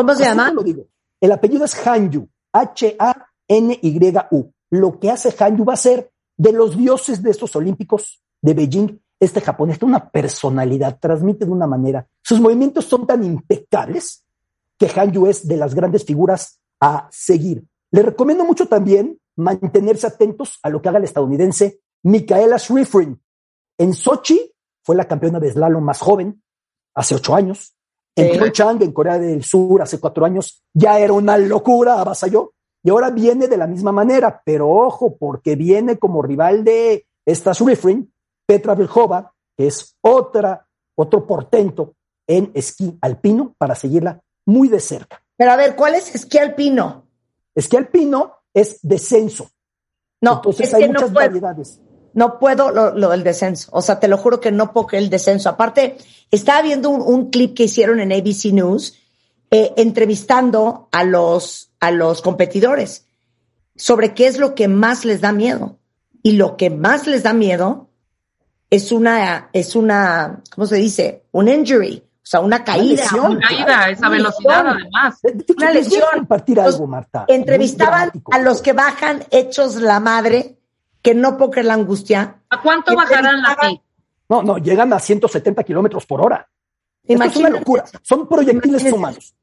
¿Cómo 0.01 0.15
se 0.15 0.23
Así 0.23 0.31
llama? 0.31 0.51
lo 0.51 0.63
digo. 0.63 0.87
El 1.19 1.31
apellido 1.31 1.63
es 1.63 1.75
Hanyu, 1.85 2.27
H-A-N-Y-U. 2.51 4.51
Lo 4.71 4.99
que 4.99 5.11
hace 5.11 5.33
Hanyu 5.37 5.63
va 5.63 5.73
a 5.73 5.77
ser 5.77 6.11
de 6.37 6.51
los 6.51 6.75
dioses 6.75 7.21
de 7.21 7.29
estos 7.29 7.55
olímpicos 7.55 8.23
de 8.41 8.55
Beijing. 8.55 8.99
Este 9.19 9.41
japonés 9.41 9.77
tiene 9.77 9.95
una 9.95 10.09
personalidad, 10.09 10.97
transmite 10.99 11.45
de 11.45 11.51
una 11.51 11.67
manera. 11.67 12.07
Sus 12.23 12.41
movimientos 12.41 12.85
son 12.85 13.05
tan 13.05 13.23
impecables 13.23 14.25
que 14.79 14.89
Hanyu 14.93 15.27
es 15.27 15.47
de 15.47 15.57
las 15.57 15.75
grandes 15.75 16.03
figuras 16.03 16.59
a 16.79 17.07
seguir. 17.11 17.63
Le 17.91 18.01
recomiendo 18.01 18.43
mucho 18.43 18.67
también 18.67 19.19
mantenerse 19.35 20.07
atentos 20.07 20.57
a 20.63 20.69
lo 20.69 20.81
que 20.81 20.89
haga 20.89 20.97
el 20.97 21.03
estadounidense 21.03 21.79
Micaela 22.01 22.57
Schifrin. 22.57 23.21
En 23.77 23.93
Sochi 23.93 24.51
fue 24.81 24.95
la 24.95 25.07
campeona 25.07 25.39
de 25.39 25.51
slalom 25.51 25.83
más 25.83 25.99
joven, 25.99 26.41
hace 26.95 27.13
ocho 27.13 27.35
años. 27.35 27.75
En 28.15 28.25
Sí. 28.25 28.31
Pyeongchang, 28.37 28.81
en 28.83 28.91
Corea 28.91 29.17
del 29.17 29.43
Sur, 29.43 29.81
hace 29.81 29.99
cuatro 29.99 30.25
años, 30.25 30.63
ya 30.73 30.99
era 30.99 31.13
una 31.13 31.37
locura, 31.37 31.99
avasalló. 31.99 32.53
Y 32.83 32.89
ahora 32.89 33.09
viene 33.11 33.47
de 33.47 33.57
la 33.57 33.67
misma 33.67 33.91
manera, 33.91 34.41
pero 34.43 34.69
ojo, 34.69 35.15
porque 35.17 35.55
viene 35.55 35.97
como 35.97 36.21
rival 36.21 36.63
de 36.63 37.05
esta 37.25 37.53
Schifrin, 37.53 38.11
Petra 38.45 38.73
Vlhova, 38.73 39.33
que 39.55 39.67
es 39.67 39.95
otra, 40.01 40.65
otro 40.95 41.25
portento 41.25 41.93
en 42.27 42.51
esquí 42.53 42.97
alpino 43.01 43.55
para 43.57 43.75
seguirla 43.75 44.19
muy 44.45 44.67
de 44.67 44.79
cerca. 44.79 45.21
Pero 45.37 45.51
a 45.51 45.55
ver, 45.55 45.75
¿cuál 45.75 45.95
es 45.95 46.13
esquí 46.13 46.37
alpino? 46.37 47.05
Esquí 47.53 47.77
alpino 47.77 48.33
es 48.53 48.79
descenso. 48.81 49.49
No, 50.21 50.35
Entonces 50.35 50.67
es 50.67 50.73
hay 50.73 50.81
que 50.81 50.87
muchas 50.89 51.11
no 51.11 51.15
variedades. 51.15 51.81
No 52.13 52.39
puedo 52.39 52.71
lo, 52.71 52.95
lo 52.95 53.09
del 53.09 53.23
descenso. 53.23 53.69
O 53.73 53.81
sea, 53.81 53.99
te 53.99 54.07
lo 54.07 54.17
juro 54.17 54.39
que 54.39 54.51
no 54.51 54.73
puedo 54.73 54.89
el 54.91 55.09
descenso. 55.09 55.49
Aparte, 55.49 55.97
estaba 56.31 56.61
viendo 56.61 56.89
un, 56.89 57.01
un 57.01 57.29
clip 57.29 57.55
que 57.55 57.63
hicieron 57.63 57.99
en 57.99 58.11
ABC 58.11 58.45
News 58.53 58.95
eh, 59.49 59.73
entrevistando 59.77 60.87
a 60.91 61.03
los, 61.03 61.71
a 61.79 61.91
los 61.91 62.21
competidores 62.21 63.05
sobre 63.75 64.13
qué 64.13 64.27
es 64.27 64.37
lo 64.37 64.55
que 64.55 64.67
más 64.67 65.05
les 65.05 65.21
da 65.21 65.31
miedo. 65.31 65.77
Y 66.23 66.33
lo 66.33 66.55
que 66.55 66.69
más 66.69 67.07
les 67.07 67.23
da 67.23 67.33
miedo 67.33 67.89
es 68.69 68.91
una, 68.91 69.49
es 69.53 69.75
una, 69.75 70.41
¿cómo 70.53 70.67
se 70.67 70.75
dice? 70.75 71.23
Un 71.31 71.47
injury, 71.47 72.03
o 72.05 72.19
sea, 72.21 72.39
una 72.41 72.63
caída. 72.63 73.01
lesión. 73.03 73.31
una- 73.31 73.47
Caída, 73.47 73.89
esa 73.89 73.99
una 74.07 74.09
velocidad 74.09 74.63
lesión. 74.65 74.79
además. 74.93 75.19
Una 75.57 75.71
lesión. 75.71 76.03
compartir 76.13 76.59
algo, 76.59 76.87
Marta. 76.87 77.25
Entrevistaban 77.27 78.11
a 78.31 78.37
los 78.39 78.61
que 78.61 78.73
bajan 78.73 79.23
hechos 79.31 79.75
la 79.75 79.99
madre, 79.99 80.57
que 81.01 81.13
no 81.15 81.37
puedo 81.37 81.51
creer 81.51 81.65
la 81.67 81.73
angustia. 81.75 82.41
¿A 82.49 82.61
cuánto 82.61 82.95
bajarán 82.95 83.43
así? 83.45 83.81
No, 84.29 84.43
no, 84.43 84.57
llegan 84.57 84.91
a 84.93 84.99
170 84.99 85.63
kilómetros 85.63 86.05
por 86.05 86.21
hora. 86.21 86.47
Esto 87.03 87.23
es 87.23 87.35
una 87.37 87.49
locura. 87.49 87.83
Son 88.03 88.27
proyectiles 88.27 88.83
humanos. 88.93 89.33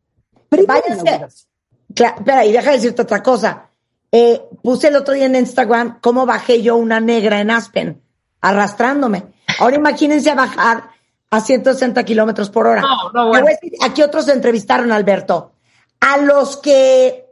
Primera 0.49 0.75
Váyanse. 0.81 1.03
inauguración. 1.03 1.49
Cla- 1.95 2.15
espera, 2.17 2.45
y 2.47 2.53
deja 2.53 2.71
de 2.71 2.77
decirte 2.77 3.03
otra 3.03 3.23
cosa. 3.23 3.71
Eh, 4.11 4.41
puse 4.63 4.89
el 4.89 4.97
otro 4.97 5.15
día 5.15 5.27
en 5.27 5.35
Instagram 5.37 5.99
cómo 6.01 6.25
bajé 6.25 6.63
yo 6.63 6.77
una 6.77 7.01
negra 7.01 7.41
en 7.41 7.51
Aspen, 7.51 8.03
arrastrándome. 8.41 9.27
Ahora 9.59 9.77
imagínense 9.77 10.31
a 10.31 10.35
bajar 10.35 10.91
a 11.31 11.41
160 11.41 12.03
kilómetros 12.05 12.49
por 12.49 12.67
hora. 12.67 12.81
No, 12.81 13.11
no, 13.13 13.29
bueno. 13.29 13.47
aquí 13.83 14.03
otros 14.03 14.25
se 14.27 14.33
entrevistaron, 14.33 14.93
Alberto. 14.93 15.53
A 16.01 16.17
los 16.19 16.57
que 16.59 17.27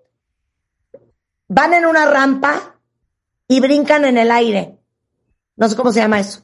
van 1.49 1.73
en 1.75 1.87
una 1.87 2.07
rampa 2.11 2.76
y 3.49 3.61
brincan 3.61 4.05
en 4.05 4.19
el 4.19 4.31
aire. 4.31 4.79
No 5.57 5.69
sé 5.69 5.77
cómo 5.77 5.93
se 5.93 6.01
llama 6.01 6.21
eso. 6.21 6.41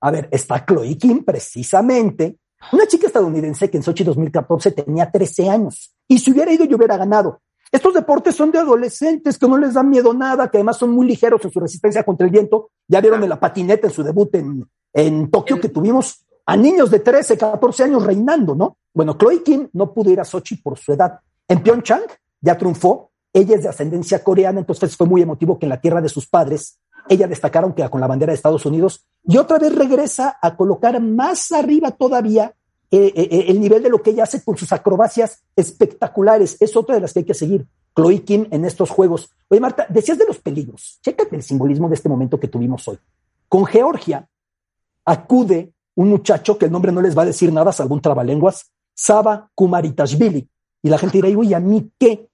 A 0.00 0.10
ver, 0.10 0.28
está 0.32 0.64
Chloe 0.64 0.98
Kim, 0.98 1.24
precisamente, 1.24 2.38
una 2.72 2.86
chica 2.86 3.06
estadounidense 3.06 3.70
que 3.70 3.76
en 3.76 3.82
Sochi 3.82 4.04
2014 4.04 4.72
tenía 4.72 5.10
13 5.10 5.48
años. 5.48 5.94
Y 6.06 6.18
si 6.18 6.32
hubiera 6.32 6.52
ido, 6.52 6.64
yo 6.64 6.76
hubiera 6.76 6.96
ganado. 6.96 7.40
Estos 7.70 7.94
deportes 7.94 8.34
son 8.34 8.50
de 8.50 8.58
adolescentes 8.58 9.38
que 9.38 9.48
no 9.48 9.56
les 9.56 9.74
da 9.74 9.82
miedo 9.82 10.12
nada, 10.12 10.50
que 10.50 10.58
además 10.58 10.76
son 10.76 10.90
muy 10.90 11.06
ligeros 11.06 11.42
en 11.44 11.50
su 11.50 11.58
resistencia 11.58 12.04
contra 12.04 12.26
el 12.26 12.32
viento. 12.32 12.70
Ya 12.86 13.00
vieron 13.00 13.22
en 13.22 13.30
la 13.30 13.40
patineta 13.40 13.86
en 13.86 13.92
su 13.92 14.02
debut 14.02 14.34
en, 14.34 14.68
en 14.92 15.30
Tokio 15.30 15.58
que 15.58 15.70
tuvimos 15.70 16.26
a 16.44 16.56
niños 16.56 16.90
de 16.90 16.98
13, 16.98 17.38
14 17.38 17.84
años 17.84 18.04
reinando, 18.04 18.54
¿no? 18.54 18.76
Bueno, 18.92 19.16
Chloe 19.16 19.42
Kim 19.42 19.68
no 19.72 19.94
pudo 19.94 20.10
ir 20.10 20.20
a 20.20 20.24
Sochi 20.24 20.56
por 20.56 20.78
su 20.78 20.92
edad. 20.92 21.20
En 21.48 21.62
Pyeongchang 21.62 22.02
ya 22.40 22.58
triunfó. 22.58 23.11
Ella 23.32 23.56
es 23.56 23.62
de 23.62 23.68
ascendencia 23.68 24.22
coreana, 24.22 24.60
entonces 24.60 24.96
fue 24.96 25.06
muy 25.06 25.22
emotivo 25.22 25.58
que 25.58 25.66
en 25.66 25.70
la 25.70 25.80
tierra 25.80 26.00
de 26.00 26.08
sus 26.08 26.26
padres 26.26 26.78
ella 27.08 27.26
destacaron 27.26 27.72
que 27.72 27.88
con 27.88 28.00
la 28.00 28.06
bandera 28.06 28.30
de 28.30 28.36
Estados 28.36 28.64
Unidos 28.66 29.04
y 29.24 29.36
otra 29.36 29.58
vez 29.58 29.74
regresa 29.74 30.38
a 30.40 30.56
colocar 30.56 31.00
más 31.00 31.50
arriba 31.52 31.90
todavía 31.90 32.54
eh, 32.90 33.12
eh, 33.16 33.44
el 33.48 33.58
nivel 33.58 33.82
de 33.82 33.88
lo 33.88 34.02
que 34.02 34.10
ella 34.10 34.24
hace 34.24 34.44
con 34.44 34.56
sus 34.56 34.70
acrobacias 34.72 35.42
espectaculares. 35.56 36.56
Es 36.60 36.76
otra 36.76 36.94
de 36.94 37.00
las 37.00 37.12
que 37.12 37.20
hay 37.20 37.24
que 37.24 37.34
seguir. 37.34 37.66
Chloe 37.96 38.22
Kim 38.22 38.46
en 38.50 38.64
estos 38.64 38.90
juegos. 38.90 39.30
Oye, 39.48 39.60
Marta, 39.60 39.86
decías 39.88 40.18
de 40.18 40.26
los 40.26 40.38
peligros. 40.38 40.98
Chécate 41.02 41.36
el 41.36 41.42
simbolismo 41.42 41.88
de 41.88 41.94
este 41.94 42.08
momento 42.08 42.38
que 42.38 42.48
tuvimos 42.48 42.86
hoy. 42.88 42.98
Con 43.48 43.64
Georgia 43.66 44.28
acude 45.04 45.72
un 45.94 46.08
muchacho 46.08 46.56
que 46.58 46.66
el 46.66 46.72
nombre 46.72 46.92
no 46.92 47.02
les 47.02 47.16
va 47.16 47.22
a 47.22 47.26
decir 47.26 47.52
nada, 47.52 47.72
salvo 47.72 47.94
un 47.94 48.00
trabalenguas, 48.00 48.70
Saba 48.94 49.50
Kumaritashvili. 49.54 50.48
Y 50.82 50.88
la 50.88 50.98
gente 50.98 51.20
dirá, 51.20 51.38
uy, 51.38 51.54
¿a 51.54 51.60
mí 51.60 51.90
qué? 51.98 52.28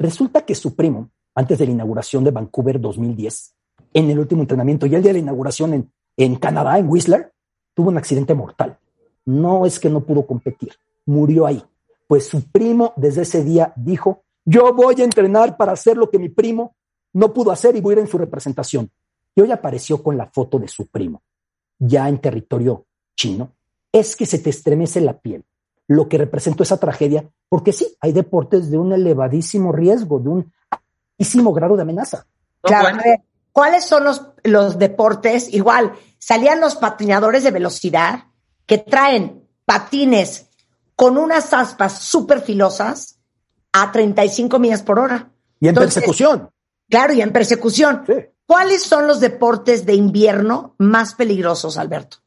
Resulta 0.00 0.46
que 0.46 0.54
su 0.54 0.74
primo, 0.74 1.10
antes 1.34 1.58
de 1.58 1.66
la 1.66 1.72
inauguración 1.72 2.24
de 2.24 2.30
Vancouver 2.30 2.80
2010, 2.80 3.54
en 3.92 4.10
el 4.10 4.18
último 4.18 4.40
entrenamiento 4.40 4.86
y 4.86 4.94
el 4.94 5.02
día 5.02 5.10
de 5.10 5.18
la 5.18 5.24
inauguración 5.24 5.74
en, 5.74 5.92
en 6.16 6.36
Canadá, 6.36 6.78
en 6.78 6.88
Whistler, 6.88 7.34
tuvo 7.74 7.90
un 7.90 7.98
accidente 7.98 8.32
mortal. 8.32 8.78
No 9.26 9.66
es 9.66 9.78
que 9.78 9.90
no 9.90 10.00
pudo 10.00 10.26
competir, 10.26 10.72
murió 11.04 11.44
ahí. 11.44 11.62
Pues 12.06 12.26
su 12.26 12.50
primo 12.50 12.94
desde 12.96 13.22
ese 13.22 13.44
día 13.44 13.74
dijo, 13.76 14.24
yo 14.42 14.72
voy 14.72 14.98
a 15.02 15.04
entrenar 15.04 15.58
para 15.58 15.72
hacer 15.72 15.98
lo 15.98 16.08
que 16.08 16.18
mi 16.18 16.30
primo 16.30 16.76
no 17.12 17.34
pudo 17.34 17.50
hacer 17.50 17.76
y 17.76 17.82
voy 17.82 17.92
a 17.92 17.96
ir 17.96 17.98
en 17.98 18.08
su 18.08 18.16
representación. 18.16 18.90
Y 19.34 19.42
hoy 19.42 19.52
apareció 19.52 20.02
con 20.02 20.16
la 20.16 20.30
foto 20.30 20.58
de 20.58 20.68
su 20.68 20.86
primo, 20.86 21.22
ya 21.78 22.08
en 22.08 22.22
territorio 22.22 22.86
chino. 23.14 23.52
Es 23.92 24.16
que 24.16 24.24
se 24.24 24.38
te 24.38 24.48
estremece 24.48 25.02
la 25.02 25.20
piel 25.20 25.44
lo 25.90 26.08
que 26.08 26.18
representó 26.18 26.62
esa 26.62 26.76
tragedia, 26.76 27.28
porque 27.48 27.72
sí, 27.72 27.96
hay 28.00 28.12
deportes 28.12 28.70
de 28.70 28.78
un 28.78 28.92
elevadísimo 28.92 29.72
riesgo, 29.72 30.20
de 30.20 30.28
un 30.28 30.52
altísimo 30.70 31.52
grado 31.52 31.74
de 31.74 31.82
amenaza. 31.82 32.26
Claro, 32.62 32.88
a 32.90 33.02
ver, 33.02 33.22
¿cuáles 33.50 33.86
son 33.86 34.04
los, 34.04 34.22
los 34.44 34.78
deportes? 34.78 35.52
Igual, 35.52 35.94
salían 36.16 36.60
los 36.60 36.76
patinadores 36.76 37.42
de 37.42 37.50
velocidad 37.50 38.26
que 38.66 38.78
traen 38.78 39.48
patines 39.64 40.46
con 40.94 41.18
unas 41.18 41.52
aspas 41.52 41.98
súper 41.98 42.40
filosas 42.40 43.18
a 43.72 43.90
35 43.90 44.60
millas 44.60 44.82
por 44.82 45.00
hora. 45.00 45.32
Y 45.58 45.66
en 45.66 45.70
Entonces, 45.70 45.94
persecución. 45.94 46.50
Claro, 46.88 47.14
y 47.14 47.20
en 47.20 47.32
persecución. 47.32 48.04
Sí. 48.06 48.14
¿Cuáles 48.46 48.82
son 48.82 49.08
los 49.08 49.18
deportes 49.18 49.86
de 49.86 49.94
invierno 49.94 50.76
más 50.78 51.14
peligrosos, 51.14 51.78
Alberto? 51.78 52.18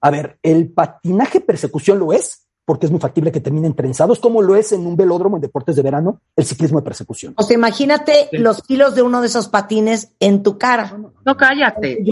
A 0.00 0.10
ver, 0.10 0.40
el 0.42 0.72
patinaje 0.72 1.40
persecución 1.40 2.00
lo 2.00 2.12
es, 2.12 2.47
porque 2.68 2.84
es 2.84 2.92
muy 2.92 3.00
factible 3.00 3.32
que 3.32 3.40
terminen 3.40 3.72
trenzados, 3.72 4.18
como 4.18 4.42
lo 4.42 4.54
es 4.54 4.72
en 4.72 4.86
un 4.86 4.94
velódromo 4.94 5.38
en 5.38 5.40
deportes 5.40 5.74
de 5.74 5.80
verano, 5.80 6.20
el 6.36 6.44
ciclismo 6.44 6.78
de 6.80 6.84
persecución. 6.84 7.32
O 7.38 7.42
sea, 7.42 7.54
imagínate 7.56 8.28
los 8.32 8.62
kilos 8.62 8.94
de 8.94 9.00
uno 9.00 9.22
de 9.22 9.26
esos 9.26 9.48
patines 9.48 10.12
en 10.20 10.42
tu 10.42 10.58
cara, 10.58 10.94
No, 11.24 11.34
cállate. 11.34 12.04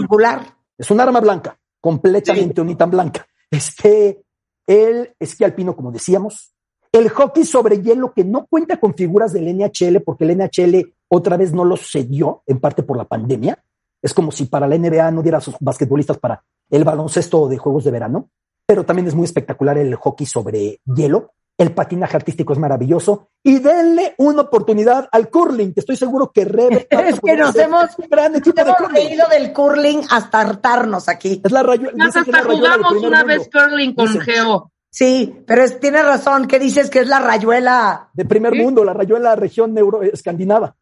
Es 0.75 0.89
un 0.89 0.99
arma 0.99 1.19
blanca, 1.19 1.59
completamente 1.79 2.59
unita 2.59 2.87
blanca. 2.87 3.27
Este, 3.51 4.23
el 4.65 5.13
esquí 5.19 5.43
alpino, 5.43 5.75
como 5.75 5.91
decíamos, 5.91 6.55
el 6.91 7.09
hockey 7.09 7.45
sobre 7.45 7.79
hielo 7.83 8.11
que 8.15 8.23
no 8.23 8.47
cuenta 8.47 8.79
con 8.79 8.95
figuras 8.95 9.33
del 9.33 9.55
NHL, 9.55 10.01
porque 10.03 10.23
el 10.23 10.39
NHL 10.39 10.91
otra 11.07 11.37
vez 11.37 11.53
no 11.53 11.65
lo 11.65 11.77
cedió, 11.77 12.41
en 12.47 12.59
parte 12.59 12.81
por 12.81 12.97
la 12.97 13.05
pandemia. 13.05 13.63
Es 14.01 14.11
como 14.11 14.31
si 14.31 14.45
para 14.45 14.67
la 14.67 14.75
NBA 14.75 15.11
no 15.11 15.21
diera 15.21 15.37
a 15.37 15.41
sus 15.41 15.53
basquetbolistas 15.59 16.17
para 16.17 16.43
el 16.71 16.83
baloncesto 16.83 17.47
de 17.47 17.59
juegos 17.59 17.83
de 17.83 17.91
verano, 17.91 18.31
pero 18.67 18.85
también 18.85 19.07
es 19.07 19.15
muy 19.15 19.25
espectacular 19.25 19.77
el 19.79 19.95
hockey 19.95 20.27
sobre 20.27 20.81
hielo. 20.85 21.33
El 21.57 21.71
patinaje 21.73 22.15
artístico 22.15 22.53
es 22.53 22.59
maravilloso 22.59 23.29
y 23.41 23.57
denle 23.57 24.13
una 24.19 24.41
oportunidad 24.43 25.09
al 25.11 25.29
curling, 25.31 25.73
que 25.73 25.79
estoy 25.79 25.95
seguro 25.97 26.31
que 26.31 26.45
Rebe 26.45 26.85
Es 26.91 27.19
que 27.19 27.35
nos 27.35 27.55
hemos, 27.55 27.97
un 27.97 28.07
gran 28.09 28.35
equipo 28.35 28.55
de 28.55 28.61
hemos 28.69 28.75
curling. 28.77 28.93
reído 29.07 29.27
del 29.27 29.53
curling 29.53 30.01
hasta 30.11 30.41
hartarnos 30.41 31.09
aquí. 31.09 31.41
Es 31.43 31.51
la 31.51 31.63
rayo- 31.63 31.89
que 31.89 32.03
es 32.07 32.15
hasta 32.15 32.31
la 32.31 32.43
jugamos 32.43 32.91
una 33.03 33.23
mundo. 33.23 33.25
vez 33.25 33.49
curling 33.51 33.95
con 33.95 34.05
Dicen. 34.05 34.21
Geo. 34.21 34.71
Sí, 34.91 35.35
pero 35.47 35.63
es- 35.63 35.79
tienes 35.79 36.05
razón. 36.05 36.47
¿Qué 36.47 36.59
dices 36.59 36.91
que 36.91 36.99
es 36.99 37.07
la 37.07 37.19
rayuela? 37.21 38.09
de 38.13 38.25
primer 38.25 38.53
¿Sí? 38.53 38.59
mundo, 38.61 38.83
la 38.83 38.93
rayuela 38.93 39.35
región 39.35 39.75
euro 39.79 40.03
escandinava. 40.03 40.75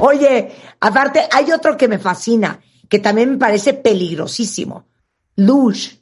Oye, 0.00 0.50
aparte, 0.80 1.28
hay 1.30 1.52
otro 1.52 1.76
que 1.76 1.88
me 1.88 1.98
fascina, 1.98 2.58
que 2.88 2.98
también 3.00 3.32
me 3.32 3.36
parece 3.38 3.74
peligrosísimo. 3.74 4.84
Luge. 5.36 5.99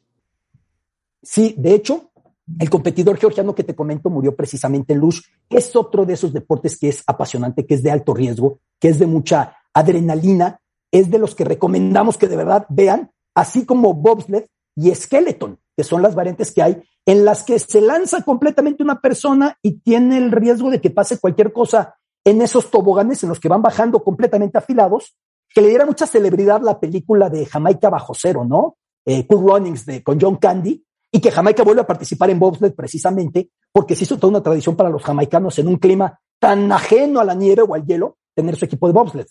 Sí, 1.23 1.55
de 1.59 1.75
hecho, 1.75 2.11
el 2.59 2.71
competidor 2.71 3.19
georgiano 3.19 3.55
que 3.55 3.65
te 3.65 3.75
comento 3.75 4.11
murió 4.11 4.35
precisamente 4.35 4.93
en 4.93 5.01
Lush, 5.01 5.21
que 5.49 5.59
es 5.59 5.75
otro 5.77 6.07
de 6.07 6.15
esos 6.15 6.33
deportes 6.33 6.79
que 6.79 6.89
es 6.89 7.03
apasionante, 7.07 7.67
que 7.67 7.75
es 7.75 7.83
de 7.83 7.91
alto 7.91 8.15
riesgo, 8.15 8.61
que 8.81 8.89
es 8.89 8.99
de 8.99 9.07
mucha 9.07 9.57
adrenalina, 9.75 10.61
es 10.91 11.11
de 11.11 11.19
los 11.19 11.35
que 11.35 11.45
recomendamos 11.45 12.17
que 12.17 12.29
de 12.29 12.37
verdad 12.37 12.67
vean, 12.69 13.11
así 13.35 13.67
como 13.67 13.95
bobsled 13.95 14.47
y 14.77 14.95
skeleton, 14.95 15.59
que 15.77 15.85
son 15.85 16.03
las 16.03 16.15
variantes 16.15 16.53
que 16.53 16.63
hay 16.63 16.83
en 17.09 17.25
las 17.25 17.43
que 17.43 17.59
se 17.59 17.81
lanza 17.81 18.21
completamente 18.21 18.83
una 18.83 19.01
persona 19.01 19.57
y 19.63 19.79
tiene 19.81 20.19
el 20.19 20.31
riesgo 20.31 20.69
de 20.69 20.79
que 20.79 20.91
pase 20.91 21.19
cualquier 21.19 21.55
cosa 21.55 21.97
en 22.23 22.43
esos 22.43 22.71
toboganes 22.71 23.23
en 23.23 23.31
los 23.31 23.41
que 23.41 23.49
van 23.49 23.63
bajando 23.63 24.05
completamente 24.05 24.59
afilados, 24.59 25.17
que 25.49 25.63
le 25.63 25.69
diera 25.69 25.87
mucha 25.87 26.07
celebridad 26.07 26.61
la 26.61 26.79
película 26.79 27.31
de 27.31 27.47
Jamaica 27.47 27.89
bajo 27.89 28.13
cero, 28.15 28.45
¿no? 28.47 28.77
Eh, 29.07 29.27
Cool 29.27 29.41
Runnings 29.41 29.87
de, 29.87 30.03
con 30.03 30.21
John 30.21 30.37
Candy, 30.37 30.85
y 31.11 31.21
que 31.21 31.31
Jamaica 31.31 31.63
vuelve 31.63 31.83
a 31.83 31.87
participar 31.87 32.31
en 32.31 32.39
bobsled 32.39 32.75
precisamente 32.75 33.51
porque 33.73 33.97
se 33.97 34.05
hizo 34.05 34.17
toda 34.17 34.31
una 34.31 34.43
tradición 34.43 34.77
para 34.77 34.91
los 34.91 35.03
jamaicanos 35.03 35.59
en 35.59 35.69
un 35.69 35.77
clima 35.77 36.21
tan 36.39 36.71
ajeno 36.71 37.21
a 37.21 37.25
la 37.25 37.35
nieve 37.35 37.63
o 37.63 37.75
al 37.75 37.85
hielo, 37.85 38.17
tener 38.35 38.57
su 38.57 38.65
equipo 38.65 38.87
de 38.87 38.93
bobsled. 38.93 39.27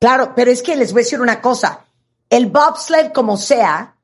Claro, 0.00 0.32
pero 0.34 0.50
es 0.50 0.62
que 0.62 0.76
les 0.76 0.92
voy 0.92 1.00
a 1.00 1.04
decir 1.04 1.20
una 1.20 1.40
cosa. 1.40 1.84
El 2.30 2.46
bobsled, 2.46 3.12
como 3.12 3.36
sea, 3.36 3.96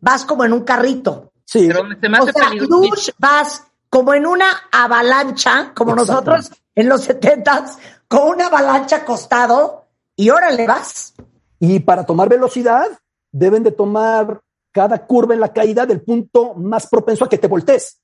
vas 0.00 0.24
como 0.24 0.44
en 0.44 0.52
un 0.52 0.64
carrito. 0.64 1.32
Sí, 1.44 1.66
Pero 1.68 1.80
se 2.00 2.08
me 2.08 2.18
O 2.20 2.26
sea, 2.26 2.50
vas 3.18 3.64
como 3.90 4.14
en 4.14 4.26
una 4.26 4.46
avalancha, 4.72 5.72
como 5.74 5.92
Exacto. 5.92 6.12
nosotros 6.12 6.50
en 6.74 6.88
los 6.88 7.02
setentas, 7.02 7.78
con 8.08 8.28
una 8.28 8.46
avalancha 8.46 8.96
acostado, 8.96 9.84
y 10.16 10.30
órale 10.30 10.66
vas. 10.66 11.14
y 11.58 11.80
para 11.80 12.04
tomar 12.04 12.28
velocidad 12.28 12.86
deben 13.32 13.62
de 13.62 13.72
tomar 13.72 14.40
cada 14.74 15.06
curva 15.06 15.34
en 15.34 15.40
la 15.40 15.52
caída 15.52 15.86
del 15.86 16.02
punto 16.02 16.54
más 16.54 16.88
propenso 16.88 17.24
a 17.24 17.28
que 17.28 17.38
te 17.38 17.46
voltees. 17.46 18.02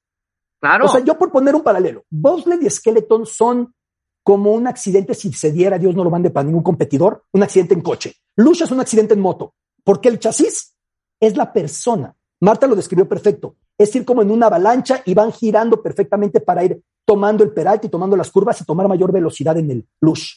Claro. 0.60 0.84
O 0.84 0.88
sea, 0.88 1.00
yo 1.00 1.18
por 1.18 1.32
poner 1.32 1.54
un 1.54 1.62
paralelo, 1.62 2.04
bobsled 2.08 2.60
y 2.62 2.70
skeleton 2.70 3.26
son 3.26 3.74
como 4.22 4.52
un 4.52 4.68
accidente 4.68 5.14
si 5.14 5.32
se 5.32 5.50
diera, 5.50 5.78
Dios 5.78 5.96
no 5.96 6.04
lo 6.04 6.10
mande 6.10 6.30
para 6.30 6.44
ningún 6.44 6.62
competidor, 6.62 7.24
un 7.32 7.42
accidente 7.42 7.74
en 7.74 7.80
coche. 7.80 8.14
Lucha 8.36 8.64
es 8.64 8.70
un 8.70 8.78
accidente 8.78 9.14
en 9.14 9.20
moto, 9.20 9.54
porque 9.82 10.08
el 10.08 10.20
chasis 10.20 10.76
es 11.18 11.36
la 11.36 11.52
persona. 11.52 12.14
Marta 12.40 12.68
lo 12.68 12.76
describió 12.76 13.08
perfecto. 13.08 13.56
Es 13.76 13.94
ir 13.96 14.04
como 14.04 14.22
en 14.22 14.30
una 14.30 14.46
avalancha 14.46 15.02
y 15.04 15.14
van 15.14 15.32
girando 15.32 15.82
perfectamente 15.82 16.40
para 16.40 16.62
ir 16.62 16.80
tomando 17.04 17.42
el 17.42 17.52
peralte 17.52 17.88
y 17.88 17.90
tomando 17.90 18.16
las 18.16 18.30
curvas 18.30 18.60
y 18.60 18.64
tomar 18.64 18.86
mayor 18.86 19.10
velocidad 19.10 19.56
en 19.58 19.70
el 19.72 19.88
lush. 20.00 20.36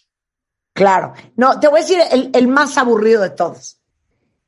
Claro. 0.74 1.14
No, 1.36 1.60
te 1.60 1.68
voy 1.68 1.80
a 1.80 1.84
decir 1.84 2.00
el, 2.12 2.32
el 2.34 2.48
más 2.48 2.76
aburrido 2.78 3.22
de 3.22 3.30
todos. 3.30 3.83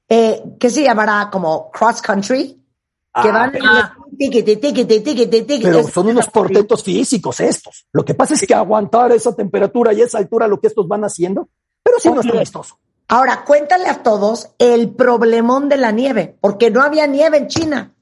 Eh, 0.08 0.44
¿Qué 0.60 0.70
se 0.70 0.84
llamará 0.84 1.30
como 1.32 1.72
cross 1.72 2.02
country? 2.02 2.54
Que 3.22 3.30
Ah, 3.30 3.32
van 3.32 3.52
tiquete. 3.54 4.58
Pero 5.64 5.88
son 5.88 6.08
unos 6.08 6.28
portentos 6.28 6.84
físicos 6.84 7.40
estos. 7.40 7.88
Lo 7.92 8.04
que 8.04 8.14
pasa 8.14 8.34
es 8.34 8.46
que 8.46 8.54
aguantar 8.54 9.12
esa 9.14 9.34
temperatura 9.36 9.94
y 9.94 10.02
esa 10.02 10.18
altura 10.18 10.48
lo 10.48 10.60
que 10.60 10.68
estos 10.68 10.88
van 10.88 11.04
haciendo, 11.06 11.48
pero 11.82 11.98
sí 12.00 12.10
no 12.10 12.20
está 12.20 12.32
Oye. 12.32 12.40
vistoso. 12.42 12.78
Ahora, 13.08 13.44
cuéntale 13.46 13.88
a 13.88 14.02
todos 14.04 14.50
el 14.58 14.90
problemón 14.90 15.70
de 15.70 15.78
la 15.78 15.92
nieve, 15.92 16.38
porque 16.42 16.72
no 16.72 16.82
había 16.82 17.08
nieve 17.08 17.38
en 17.38 17.48
China. 17.48 17.96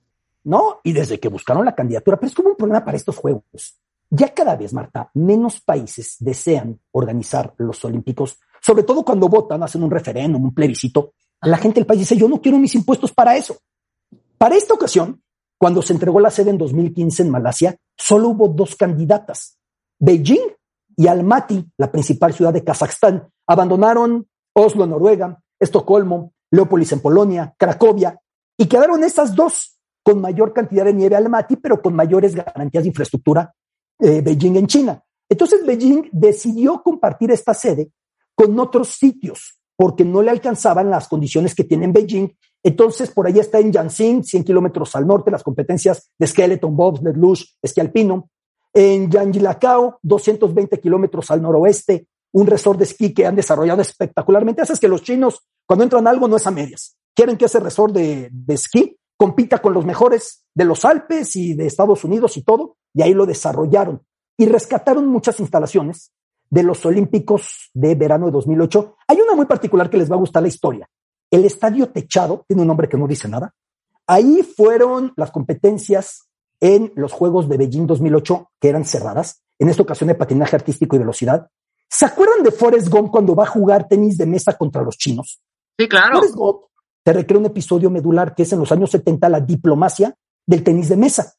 ¿no? 0.45 0.81
Y 0.83 0.91
desde 0.93 1.19
que 1.19 1.29
buscaron 1.29 1.65
la 1.65 1.75
candidatura, 1.75 2.17
pero 2.17 2.27
es 2.27 2.35
como 2.35 2.49
un 2.49 2.55
problema 2.55 2.83
para 2.83 2.97
estos 2.97 3.17
Juegos. 3.17 3.79
Ya 4.09 4.33
cada 4.33 4.55
vez, 4.55 4.73
Marta, 4.73 5.09
menos 5.13 5.61
países 5.61 6.17
desean 6.19 6.79
organizar 6.91 7.53
los 7.57 7.83
Olímpicos, 7.85 8.37
sobre 8.61 8.83
todo 8.83 9.03
cuando 9.03 9.27
votan, 9.27 9.63
hacen 9.63 9.83
un 9.83 9.91
referéndum, 9.91 10.43
un 10.43 10.53
plebiscito. 10.53 11.13
La 11.43 11.57
gente 11.57 11.79
del 11.79 11.85
país 11.85 11.99
dice, 11.99 12.15
yo 12.15 12.27
no 12.27 12.41
quiero 12.41 12.57
mis 12.57 12.75
impuestos 12.75 13.11
para 13.11 13.35
eso. 13.35 13.57
Para 14.37 14.55
esta 14.55 14.73
ocasión, 14.73 15.21
cuando 15.57 15.81
se 15.81 15.93
entregó 15.93 16.19
la 16.19 16.31
sede 16.31 16.49
en 16.49 16.57
2015 16.57 17.23
en 17.23 17.29
Malasia, 17.29 17.77
solo 17.97 18.29
hubo 18.29 18.47
dos 18.47 18.75
candidatas, 18.75 19.57
Beijing 19.99 20.51
y 20.95 21.07
Almaty, 21.07 21.65
la 21.77 21.91
principal 21.91 22.33
ciudad 22.33 22.53
de 22.53 22.63
Kazajstán. 22.63 23.29
Abandonaron 23.47 24.27
Oslo, 24.53 24.85
Noruega, 24.85 25.41
Estocolmo, 25.59 26.33
Leópolis 26.51 26.91
en 26.91 27.01
Polonia, 27.01 27.53
Cracovia, 27.57 28.19
y 28.57 28.67
quedaron 28.67 29.03
estas 29.03 29.35
dos 29.35 29.79
con 30.03 30.21
mayor 30.21 30.53
cantidad 30.53 30.85
de 30.85 30.93
nieve 30.93 31.15
Almaty, 31.15 31.55
pero 31.55 31.81
con 31.81 31.95
mayores 31.95 32.35
garantías 32.35 32.83
de 32.83 32.89
infraestructura 32.89 33.53
eh, 33.99 34.21
Beijing 34.21 34.57
en 34.57 34.67
China. 34.67 35.03
Entonces 35.29 35.65
Beijing 35.65 36.09
decidió 36.11 36.81
compartir 36.83 37.31
esta 37.31 37.53
sede 37.53 37.91
con 38.35 38.59
otros 38.59 38.89
sitios 38.89 39.59
porque 39.75 40.05
no 40.05 40.21
le 40.21 40.31
alcanzaban 40.31 40.89
las 40.89 41.07
condiciones 41.07 41.55
que 41.55 41.63
tiene 41.63 41.85
en 41.85 41.93
Beijing. 41.93 42.29
Entonces 42.63 43.11
por 43.11 43.27
ahí 43.27 43.39
está 43.39 43.59
en 43.59 43.71
Yanxing, 43.71 44.23
100 44.23 44.43
kilómetros 44.43 44.95
al 44.95 45.07
norte, 45.07 45.31
las 45.31 45.43
competencias 45.43 46.11
de 46.17 46.27
skeleton, 46.27 46.75
bobsled, 46.75 47.15
luge, 47.15 47.45
esquí 47.61 47.81
alpino. 47.81 48.29
En 48.73 49.09
Yanjilacao, 49.09 49.99
220 50.01 50.79
kilómetros 50.79 51.29
al 51.29 51.41
noroeste, 51.41 52.07
un 52.31 52.47
resort 52.47 52.79
de 52.79 52.85
esquí 52.85 53.13
que 53.13 53.25
han 53.25 53.35
desarrollado 53.35 53.81
espectacularmente. 53.81 54.61
Haces 54.61 54.79
que 54.79 54.87
los 54.87 55.03
chinos, 55.03 55.41
cuando 55.65 55.83
entran 55.83 56.07
algo, 56.07 56.27
no 56.27 56.37
es 56.37 56.47
a 56.47 56.51
medias. 56.51 56.97
Quieren 57.13 57.37
que 57.37 57.45
ese 57.45 57.59
resort 57.59 57.93
de, 57.93 58.29
de 58.31 58.53
esquí 58.53 58.97
compita 59.17 59.59
con 59.59 59.73
los 59.73 59.85
mejores 59.85 60.45
de 60.55 60.65
los 60.65 60.85
Alpes 60.85 61.35
y 61.35 61.53
de 61.53 61.67
Estados 61.67 62.03
Unidos 62.03 62.35
y 62.37 62.41
todo, 62.41 62.77
y 62.93 63.03
ahí 63.03 63.13
lo 63.13 63.25
desarrollaron. 63.25 64.01
Y 64.37 64.47
rescataron 64.47 65.07
muchas 65.07 65.39
instalaciones 65.39 66.11
de 66.53 66.61
los 66.61 66.85
Olímpicos 66.85 67.71
de 67.73 67.95
verano 67.95 68.27
de 68.27 68.31
2008. 68.33 68.97
Hay 69.07 69.19
una 69.19 69.33
muy 69.33 69.47
particular 69.47 69.89
que 69.89 69.97
les 69.97 70.11
va 70.11 70.15
a 70.15 70.19
gustar 70.19 70.43
la 70.43 70.49
historia. 70.49 70.87
El 71.31 71.45
estadio 71.45 71.89
techado, 71.89 72.45
tiene 72.47 72.61
un 72.61 72.67
nombre 72.67 72.87
que 72.87 72.95
no 72.95 73.07
dice 73.07 73.27
nada. 73.27 73.55
Ahí 74.05 74.43
fueron 74.43 75.13
las 75.15 75.31
competencias 75.31 76.29
en 76.59 76.93
los 76.95 77.11
Juegos 77.11 77.49
de 77.49 77.57
Beijing 77.57 77.87
2008, 77.87 78.51
que 78.61 78.69
eran 78.69 78.85
cerradas, 78.85 79.41
en 79.57 79.69
esta 79.69 79.81
ocasión 79.81 80.09
de 80.09 80.13
patinaje 80.13 80.55
artístico 80.55 80.95
y 80.95 80.99
velocidad. 80.99 81.49
¿Se 81.89 82.05
acuerdan 82.05 82.43
de 82.43 82.51
Forrest 82.51 82.87
Gump 82.87 83.09
cuando 83.09 83.33
va 83.33 83.45
a 83.45 83.47
jugar 83.47 83.87
tenis 83.87 84.19
de 84.19 84.27
mesa 84.27 84.55
contra 84.55 84.83
los 84.83 84.95
chinos? 84.95 85.41
Sí, 85.75 85.89
claro. 85.89 86.17
Forrest 86.17 86.35
Gump 86.35 86.61
te 87.01 87.13
recrea 87.13 87.39
un 87.39 87.47
episodio 87.47 87.89
medular 87.89 88.35
que 88.35 88.43
es 88.43 88.53
en 88.53 88.59
los 88.59 88.71
años 88.71 88.91
70 88.91 89.27
la 89.27 89.39
diplomacia 89.39 90.15
del 90.45 90.63
tenis 90.63 90.89
de 90.89 90.97
mesa. 90.97 91.33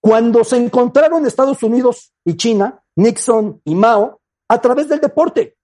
Cuando 0.00 0.42
se 0.42 0.56
encontraron 0.56 1.24
Estados 1.24 1.62
Unidos 1.62 2.12
y 2.24 2.36
China, 2.36 2.82
Nixon 2.96 3.60
y 3.64 3.76
Mao, 3.76 4.20
a 4.48 4.60
través 4.60 4.88
del 4.88 5.00
deporte. 5.00 5.56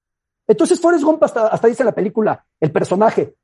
Entonces 0.46 0.80
Forrest 0.80 1.04
Gump 1.04 1.22
hasta, 1.22 1.48
hasta 1.48 1.68
dice 1.68 1.82
en 1.82 1.86
la 1.86 1.94
película, 1.94 2.44
el 2.60 2.72
personaje, 2.72 3.36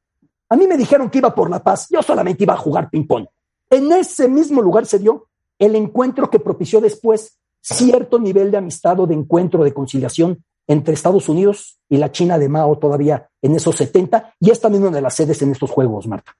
a 0.48 0.56
mí 0.56 0.66
me 0.66 0.76
dijeron 0.76 1.10
que 1.10 1.18
iba 1.18 1.34
por 1.34 1.50
la 1.50 1.62
paz, 1.62 1.88
yo 1.90 2.02
solamente 2.02 2.44
iba 2.44 2.54
a 2.54 2.58
jugar 2.58 2.90
ping-pong. 2.90 3.26
En 3.70 3.92
ese 3.92 4.28
mismo 4.28 4.62
lugar 4.62 4.86
se 4.86 4.98
dio 4.98 5.28
el 5.58 5.76
encuentro 5.76 6.30
que 6.30 6.38
propició 6.38 6.80
después 6.80 7.38
cierto 7.60 8.18
nivel 8.18 8.50
de 8.50 8.56
amistad 8.56 8.98
o 9.00 9.06
de 9.06 9.14
encuentro, 9.14 9.64
de 9.64 9.74
conciliación 9.74 10.44
entre 10.66 10.94
Estados 10.94 11.28
Unidos 11.28 11.78
y 11.88 11.96
la 11.96 12.12
China 12.12 12.38
de 12.38 12.48
Mao 12.48 12.78
todavía 12.78 13.28
en 13.42 13.54
esos 13.54 13.76
70 13.76 14.34
y 14.40 14.50
es 14.50 14.60
también 14.60 14.84
una 14.84 14.96
de 14.96 15.02
las 15.02 15.14
sedes 15.14 15.40
en 15.42 15.52
estos 15.52 15.70
Juegos, 15.70 16.06
Marta. 16.06 16.36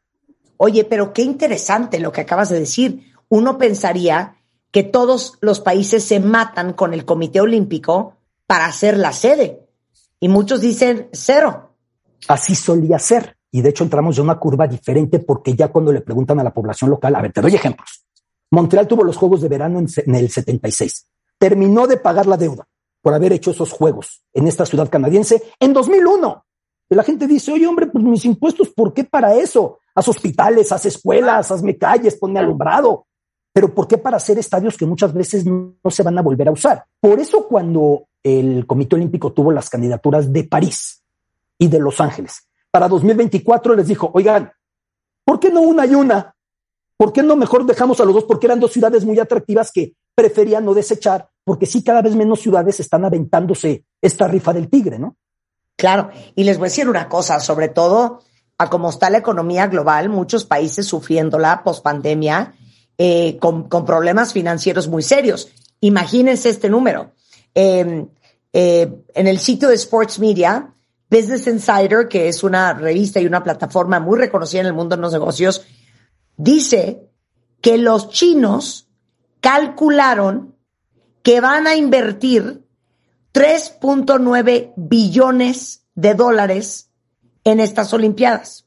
Oye, 0.59 0.85
pero 0.85 1.13
qué 1.13 1.23
interesante 1.23 2.01
lo 2.01 2.13
que 2.13 2.21
acabas 2.21 2.51
de 2.51 2.61
decir. 2.61 3.13
Uno 3.29 3.59
pensaría 3.59 4.37
que 4.71 4.83
todos 4.83 5.39
los 5.41 5.61
países 5.61 6.05
se 6.05 6.21
matan 6.21 6.73
con 6.73 6.93
el 6.93 7.05
Comité 7.05 7.41
Olímpico 7.41 8.18
para 8.49 8.65
hacer 8.65 8.97
la 8.97 9.13
sede. 9.13 9.61
Y 10.19 10.29
muchos 10.29 10.63
dicen 10.63 11.11
cero. 11.13 11.77
Así 12.27 12.55
solía 12.55 12.99
ser. 12.99 13.37
Y 13.53 13.61
de 13.61 13.69
hecho 13.69 13.85
entramos 13.85 14.17
en 14.17 14.25
una 14.25 14.39
curva 14.39 14.67
diferente 14.67 15.19
porque 15.21 15.55
ya 15.55 15.69
cuando 15.69 15.93
le 15.93 16.01
preguntan 16.01 16.41
a 16.41 16.45
la 16.45 16.53
población 16.53 16.91
local, 16.91 17.15
a 17.15 17.23
ver, 17.23 17.33
te 17.33 17.43
doy 17.43 17.55
ejemplos. 17.55 18.05
Montreal 18.51 18.89
tuvo 18.89 19.05
los 19.05 19.19
Juegos 19.19 19.43
de 19.43 19.49
Verano 19.49 19.79
en, 19.79 19.87
en 19.97 20.15
el 20.15 20.31
76. 20.31 21.07
Terminó 21.39 21.87
de 21.87 21.99
pagar 21.99 22.27
la 22.27 22.39
deuda 22.39 22.67
por 23.03 23.13
haber 23.13 23.35
hecho 23.35 23.51
esos 23.51 23.71
Juegos 23.71 24.25
en 24.33 24.49
esta 24.49 24.65
ciudad 24.65 24.89
canadiense 24.89 25.43
en 25.61 25.75
2001. 25.75 26.45
Y 26.89 26.95
la 26.95 27.05
gente 27.05 27.27
dice, 27.27 27.53
oye, 27.53 27.67
hombre, 27.67 27.87
pues 27.89 28.03
mis 28.03 28.25
impuestos, 28.25 28.71
¿por 28.71 28.95
qué 28.95 29.05
para 29.05 29.35
eso? 29.35 29.81
Haz 29.95 30.09
hospitales, 30.09 30.73
haz 30.73 30.87
escuelas, 30.87 31.51
hazme 31.51 31.77
calles, 31.77 32.17
ponme 32.17 32.41
alumbrado. 32.41 33.08
Pero 33.59 33.75
¿por 33.75 33.89
qué 33.89 33.99
para 33.99 34.19
hacer 34.19 34.39
estadios 34.39 34.77
que 34.77 34.87
muchas 34.87 35.13
veces 35.13 35.45
no, 35.45 35.75
se 35.91 36.05
van 36.05 36.17
a 36.17 36.23
volver 36.23 36.47
a 36.47 36.53
usar? 36.53 36.85
Por 37.01 37.19
eso 37.19 37.49
cuando 37.49 38.07
el 38.23 38.65
Comité 38.69 38.95
Olímpico 38.95 39.33
tuvo 39.33 39.51
las 39.51 39.69
candidaturas 39.69 40.33
de 40.33 40.45
París 40.45 41.03
y 41.59 41.67
de 41.67 41.81
Los 41.81 42.01
Ángeles, 42.01 42.47
para 42.71 42.87
2024 42.87 43.75
les 43.75 43.89
dijo, 43.89 44.13
oigan, 44.15 44.53
¿por 45.25 45.41
qué 45.41 45.51
no 45.51 45.63
una 45.63 45.87
y 45.87 45.97
una? 45.97 46.37
¿Por 46.97 47.13
qué 47.13 47.25
no 47.25 47.35
mejor 47.35 47.67
dejamos 47.67 47.99
a 47.99 48.05
los 48.05 48.15
dos? 48.15 48.25
Porque 48.27 48.47
eran 48.47 48.61
dos 48.61 48.71
ciudades 48.71 49.05
muy 49.05 49.19
atractivas 49.19 49.73
que 49.73 49.95
preferían 50.15 50.65
no 50.65 50.73
desechar, 50.73 51.29
porque 51.43 51.67
sí 51.67 51.83
cada 51.83 52.01
vez 52.01 52.15
menos 52.15 52.39
ciudades 52.39 52.79
están 52.79 53.05
aventándose 53.07 53.87
esta 54.01 54.29
rifa 54.29 54.53
del 54.53 54.69
tigre, 54.69 55.01
¿no? 55.01 55.17
Claro, 55.75 56.11
y 56.37 56.45
les 56.45 56.59
voy 56.59 56.67
a 56.67 56.71
decir 56.71 56.89
una 56.89 57.09
cosa, 57.09 57.41
sobre 57.41 57.67
todo 57.67 58.21
a 58.57 58.71
cómo 58.71 58.89
está 58.89 59.11
la 59.11 59.19
economía 59.19 59.67
global, 59.67 60.11
muchos 60.11 60.45
países 60.45 60.87
sufriéndola 60.87 61.65
pospandemia, 61.65 62.55
eh, 63.01 63.39
con, 63.39 63.69
problemas 63.69 64.33
financieros 64.33 64.89
muy 64.89 65.05
serios. 65.05 65.49
Imagínense 65.81 66.49
este 66.49 66.69
número. 66.69 67.13
Eh, 67.55 68.07
eh, 68.53 68.93
en 69.15 69.27
el 69.29 69.39
sitio 69.39 69.69
de 69.69 69.77
Sports 69.77 70.19
Media, 70.19 70.75
Business 71.09 71.47
Insider, 71.47 72.09
que 72.09 72.29
es 72.29 72.43
una 72.43 72.75
revista 72.75 73.21
y 73.21 73.27
una 73.27 73.45
plataforma 73.45 74.01
muy 74.01 74.19
reconocida 74.19 74.63
en 74.63 74.67
el 74.67 74.75
mundo 74.75 74.97
de 74.97 75.03
los 75.03 75.13
negocios, 75.13 75.65
dice 76.37 77.09
que 77.61 77.79
los 77.79 78.11
chinos 78.11 78.89
calcularon 79.41 80.57
que 81.23 81.41
van 81.41 81.69
a 81.69 81.77
invertir 81.77 82.65
3.9 83.33 84.73
billones 84.77 85.85
de 85.95 86.15
dólares 86.15 86.91
en 87.45 87.61
estas 87.61 87.93
Olimpiadas. 87.93 88.67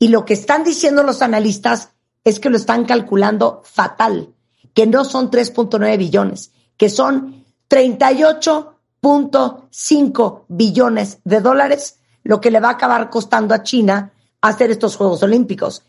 Y 0.00 0.08
lo 0.08 0.24
que 0.24 0.34
están 0.34 0.64
diciendo 0.64 1.02
los 1.04 1.22
analistas 1.22 1.92
es 2.28 2.40
que 2.40 2.50
lo 2.50 2.56
están 2.56 2.84
calculando 2.84 3.62
fatal, 3.64 4.34
que 4.74 4.86
no 4.86 5.04
son 5.04 5.30
3.9 5.30 5.96
billones, 5.98 6.52
que 6.76 6.88
son 6.90 7.44
38.5 7.68 10.44
billones 10.48 11.18
de 11.24 11.40
dólares, 11.40 11.98
lo 12.22 12.40
que 12.40 12.50
le 12.50 12.60
va 12.60 12.68
a 12.68 12.72
acabar 12.72 13.10
costando 13.10 13.54
a 13.54 13.62
China 13.62 14.12
hacer 14.40 14.70
estos 14.70 14.96
Juegos 14.96 15.22
Olímpicos. 15.22 15.84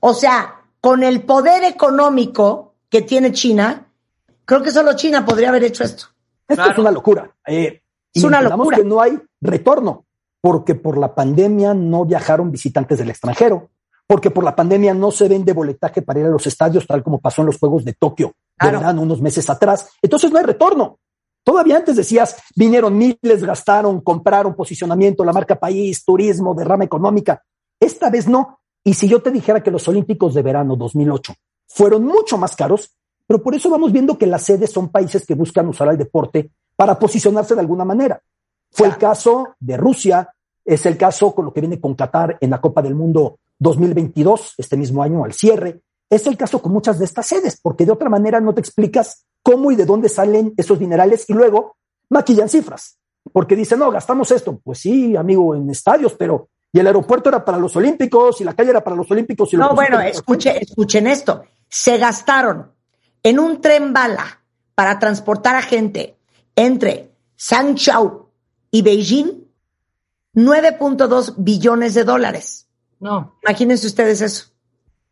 O 0.00 0.14
sea, 0.14 0.62
con 0.80 1.02
el 1.02 1.22
poder 1.24 1.64
económico 1.64 2.74
que 2.88 3.02
tiene 3.02 3.32
China, 3.32 3.86
creo 4.44 4.62
que 4.62 4.70
solo 4.72 4.94
China 4.94 5.24
podría 5.24 5.50
haber 5.50 5.64
hecho 5.64 5.84
esto. 5.84 6.06
Esto 6.48 6.62
Claro. 6.62 6.72
es 6.72 6.78
una 6.78 6.90
locura. 6.90 7.30
Eh, 7.46 7.82
Es 8.12 8.24
una 8.24 8.42
locura. 8.42 8.78
que 8.78 8.84
no 8.84 9.00
hay 9.00 9.16
retorno, 9.40 10.04
porque 10.40 10.74
por 10.74 10.98
la 10.98 11.14
pandemia 11.14 11.74
no 11.74 12.04
viajaron 12.04 12.50
visitantes 12.50 12.98
del 12.98 13.10
extranjero, 13.10 13.70
porque 14.10 14.32
por 14.32 14.42
la 14.42 14.56
pandemia 14.56 14.92
no 14.92 15.12
se 15.12 15.28
vende 15.28 15.52
boletaje 15.52 16.02
para 16.02 16.18
ir 16.18 16.26
a 16.26 16.30
los 16.30 16.44
estadios, 16.44 16.84
tal 16.84 17.00
como 17.00 17.20
pasó 17.20 17.42
en 17.42 17.46
los 17.46 17.58
Juegos 17.58 17.84
de 17.84 17.92
Tokio 17.92 18.34
Claro. 18.58 18.78
de 18.78 18.82
verano 18.82 19.02
unos 19.02 19.22
meses 19.22 19.48
atrás. 19.48 19.88
Entonces 20.02 20.32
no 20.32 20.38
hay 20.40 20.44
retorno. 20.44 20.98
Todavía 21.44 21.76
antes 21.76 21.94
decías, 21.94 22.34
vinieron 22.56 22.98
miles, 22.98 23.44
gastaron, 23.44 24.00
compraron 24.00 24.56
posicionamiento, 24.56 25.24
la 25.24 25.32
marca 25.32 25.54
país, 25.60 26.04
turismo, 26.04 26.56
derrama 26.56 26.82
económica. 26.82 27.44
Esta 27.78 28.10
vez 28.10 28.26
no. 28.26 28.58
Y 28.82 28.94
si 28.94 29.06
yo 29.06 29.22
te 29.22 29.30
dijera 29.30 29.62
que 29.62 29.70
los 29.70 29.86
Olímpicos 29.86 30.34
de 30.34 30.42
verano 30.42 30.74
2008 30.74 31.32
fueron 31.68 32.04
mucho 32.04 32.36
más 32.36 32.56
caros, 32.56 32.90
Pero 33.28 33.40
por 33.40 33.54
eso 33.54 33.70
vamos 33.70 33.92
viendo 33.92 34.18
que 34.18 34.26
las 34.26 34.42
sedes 34.42 34.72
son 34.72 34.88
países 34.88 35.24
que 35.24 35.34
buscan 35.36 35.68
usar 35.68 35.88
al 35.88 35.96
deporte 35.96 36.50
para 36.74 36.98
posicionarse 36.98 37.54
de 37.54 37.60
alguna 37.60 37.84
manera. 37.84 38.20
Fue 38.72 38.88
el 38.88 38.98
caso 38.98 39.54
de 39.60 39.76
Rusia, 39.76 40.34
es 40.74 40.86
el 40.86 40.96
caso 40.96 41.34
con 41.34 41.44
lo 41.44 41.52
que 41.52 41.60
viene 41.60 41.80
con 41.80 41.94
Qatar 41.94 42.38
en 42.40 42.50
la 42.50 42.60
Copa 42.60 42.80
del 42.80 42.94
Mundo 42.94 43.40
2022, 43.58 44.54
este 44.56 44.76
mismo 44.76 45.02
año 45.02 45.24
al 45.24 45.32
cierre. 45.32 45.80
Es 46.08 46.26
el 46.26 46.36
caso 46.36 46.62
con 46.62 46.72
muchas 46.72 46.98
de 46.98 47.04
estas 47.04 47.26
sedes, 47.26 47.58
porque 47.60 47.84
de 47.84 47.92
otra 47.92 48.08
manera 48.08 48.40
no 48.40 48.54
te 48.54 48.60
explicas 48.60 49.26
cómo 49.42 49.72
y 49.72 49.76
de 49.76 49.84
dónde 49.84 50.08
salen 50.08 50.54
esos 50.56 50.78
dinerales 50.78 51.28
y 51.28 51.32
luego 51.32 51.76
maquillan 52.08 52.48
cifras. 52.48 52.98
Porque 53.32 53.56
dicen, 53.56 53.80
no, 53.80 53.90
gastamos 53.90 54.30
esto. 54.30 54.60
Pues 54.62 54.78
sí, 54.78 55.16
amigo, 55.16 55.54
en 55.54 55.68
estadios, 55.70 56.14
pero 56.14 56.48
y 56.72 56.78
el 56.78 56.86
aeropuerto 56.86 57.28
era 57.28 57.44
para 57.44 57.58
los 57.58 57.74
Olímpicos 57.74 58.40
y 58.40 58.44
la 58.44 58.54
calle 58.54 58.70
era 58.70 58.84
para 58.84 58.96
los 58.96 59.10
Olímpicos. 59.10 59.52
Y 59.52 59.56
no, 59.56 59.74
bueno, 59.74 60.00
escuche, 60.00 60.62
escuchen 60.62 61.06
esto. 61.08 61.42
Se 61.68 61.98
gastaron 61.98 62.70
en 63.22 63.38
un 63.40 63.60
tren 63.60 63.92
bala 63.92 64.40
para 64.74 64.98
transportar 64.98 65.56
a 65.56 65.62
gente 65.62 66.16
entre 66.54 67.10
Chau 67.74 68.28
y 68.70 68.82
Beijing 68.82 69.49
9.2 70.46 71.34
billones 71.38 71.94
de 71.94 72.04
dólares. 72.04 72.68
No. 72.98 73.36
Imagínense 73.42 73.86
ustedes 73.86 74.20
eso. 74.20 74.46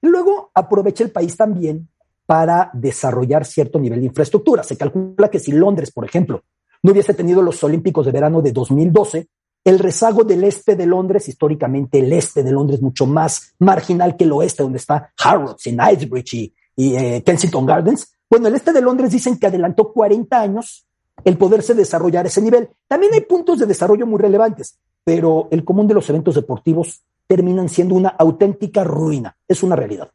Luego 0.01 0.51
aprovecha 0.55 1.05
el 1.05 1.11
país 1.11 1.37
también 1.37 1.88
para 2.27 2.71
desarrollar 2.73 3.45
cierto 3.45 3.79
nivel 3.79 4.01
de 4.01 4.07
infraestructura. 4.07 4.62
Se 4.62 4.77
calcula 4.77 5.31
que 5.31 5.38
si 5.38 5.53
Londres, 5.53 5.91
por 5.91 6.05
ejemplo, 6.05 6.45
no 6.83 6.93
hubiese 6.93 7.14
tenido 7.14 7.43
los 7.43 7.62
Olímpicos 7.64 8.07
de 8.07 8.12
verano 8.12 8.43
de 8.43 8.53
2012, 8.53 9.29
el 9.64 9.79
rezago 9.79 10.25
del 10.25 10.45
este 10.45 10.77
de 10.77 10.87
Londres, 10.87 11.29
históricamente 11.29 11.99
el 11.99 12.12
este 12.12 12.43
de 12.43 12.53
Londres 12.53 12.81
mucho 12.81 13.07
más 13.07 13.55
marginal 13.59 14.17
que 14.17 14.25
el 14.25 14.33
oeste, 14.33 14.62
donde 14.62 14.79
está 14.79 15.12
Harrods 15.19 15.67
y 15.67 15.73
Knightsbridge 15.73 16.35
y, 16.35 16.55
y 16.77 16.97
eh, 16.97 17.23
Kensington 17.25 17.67
Gardens. 17.67 18.12
Bueno, 18.31 18.49
el 18.49 18.55
este 18.55 18.73
de 18.73 18.83
Londres 18.83 19.11
dicen 19.11 19.38
que 19.38 19.47
adelantó 19.47 19.93
40 19.93 20.41
años 20.41 20.88
el 21.24 21.37
poderse 21.37 21.74
desarrollar 21.74 22.26
ese 22.26 22.42
nivel. 22.42 22.68
También 22.87 23.14
hay 23.14 23.22
puntos 23.22 23.59
de 23.59 23.66
desarrollo 23.66 24.07
muy 24.07 24.18
relevantes, 24.18 24.78
pero 25.04 25.48
el 25.50 25.64
común 25.64 25.87
de 25.87 25.94
los 25.94 26.09
eventos 26.11 26.35
deportivos 26.35 27.02
terminan 27.26 27.68
siendo 27.68 27.94
una 27.94 28.11
auténtica 28.11 28.85
ruina. 28.85 29.37
Es 29.46 29.62
una 29.62 29.76
realidad. 29.76 30.11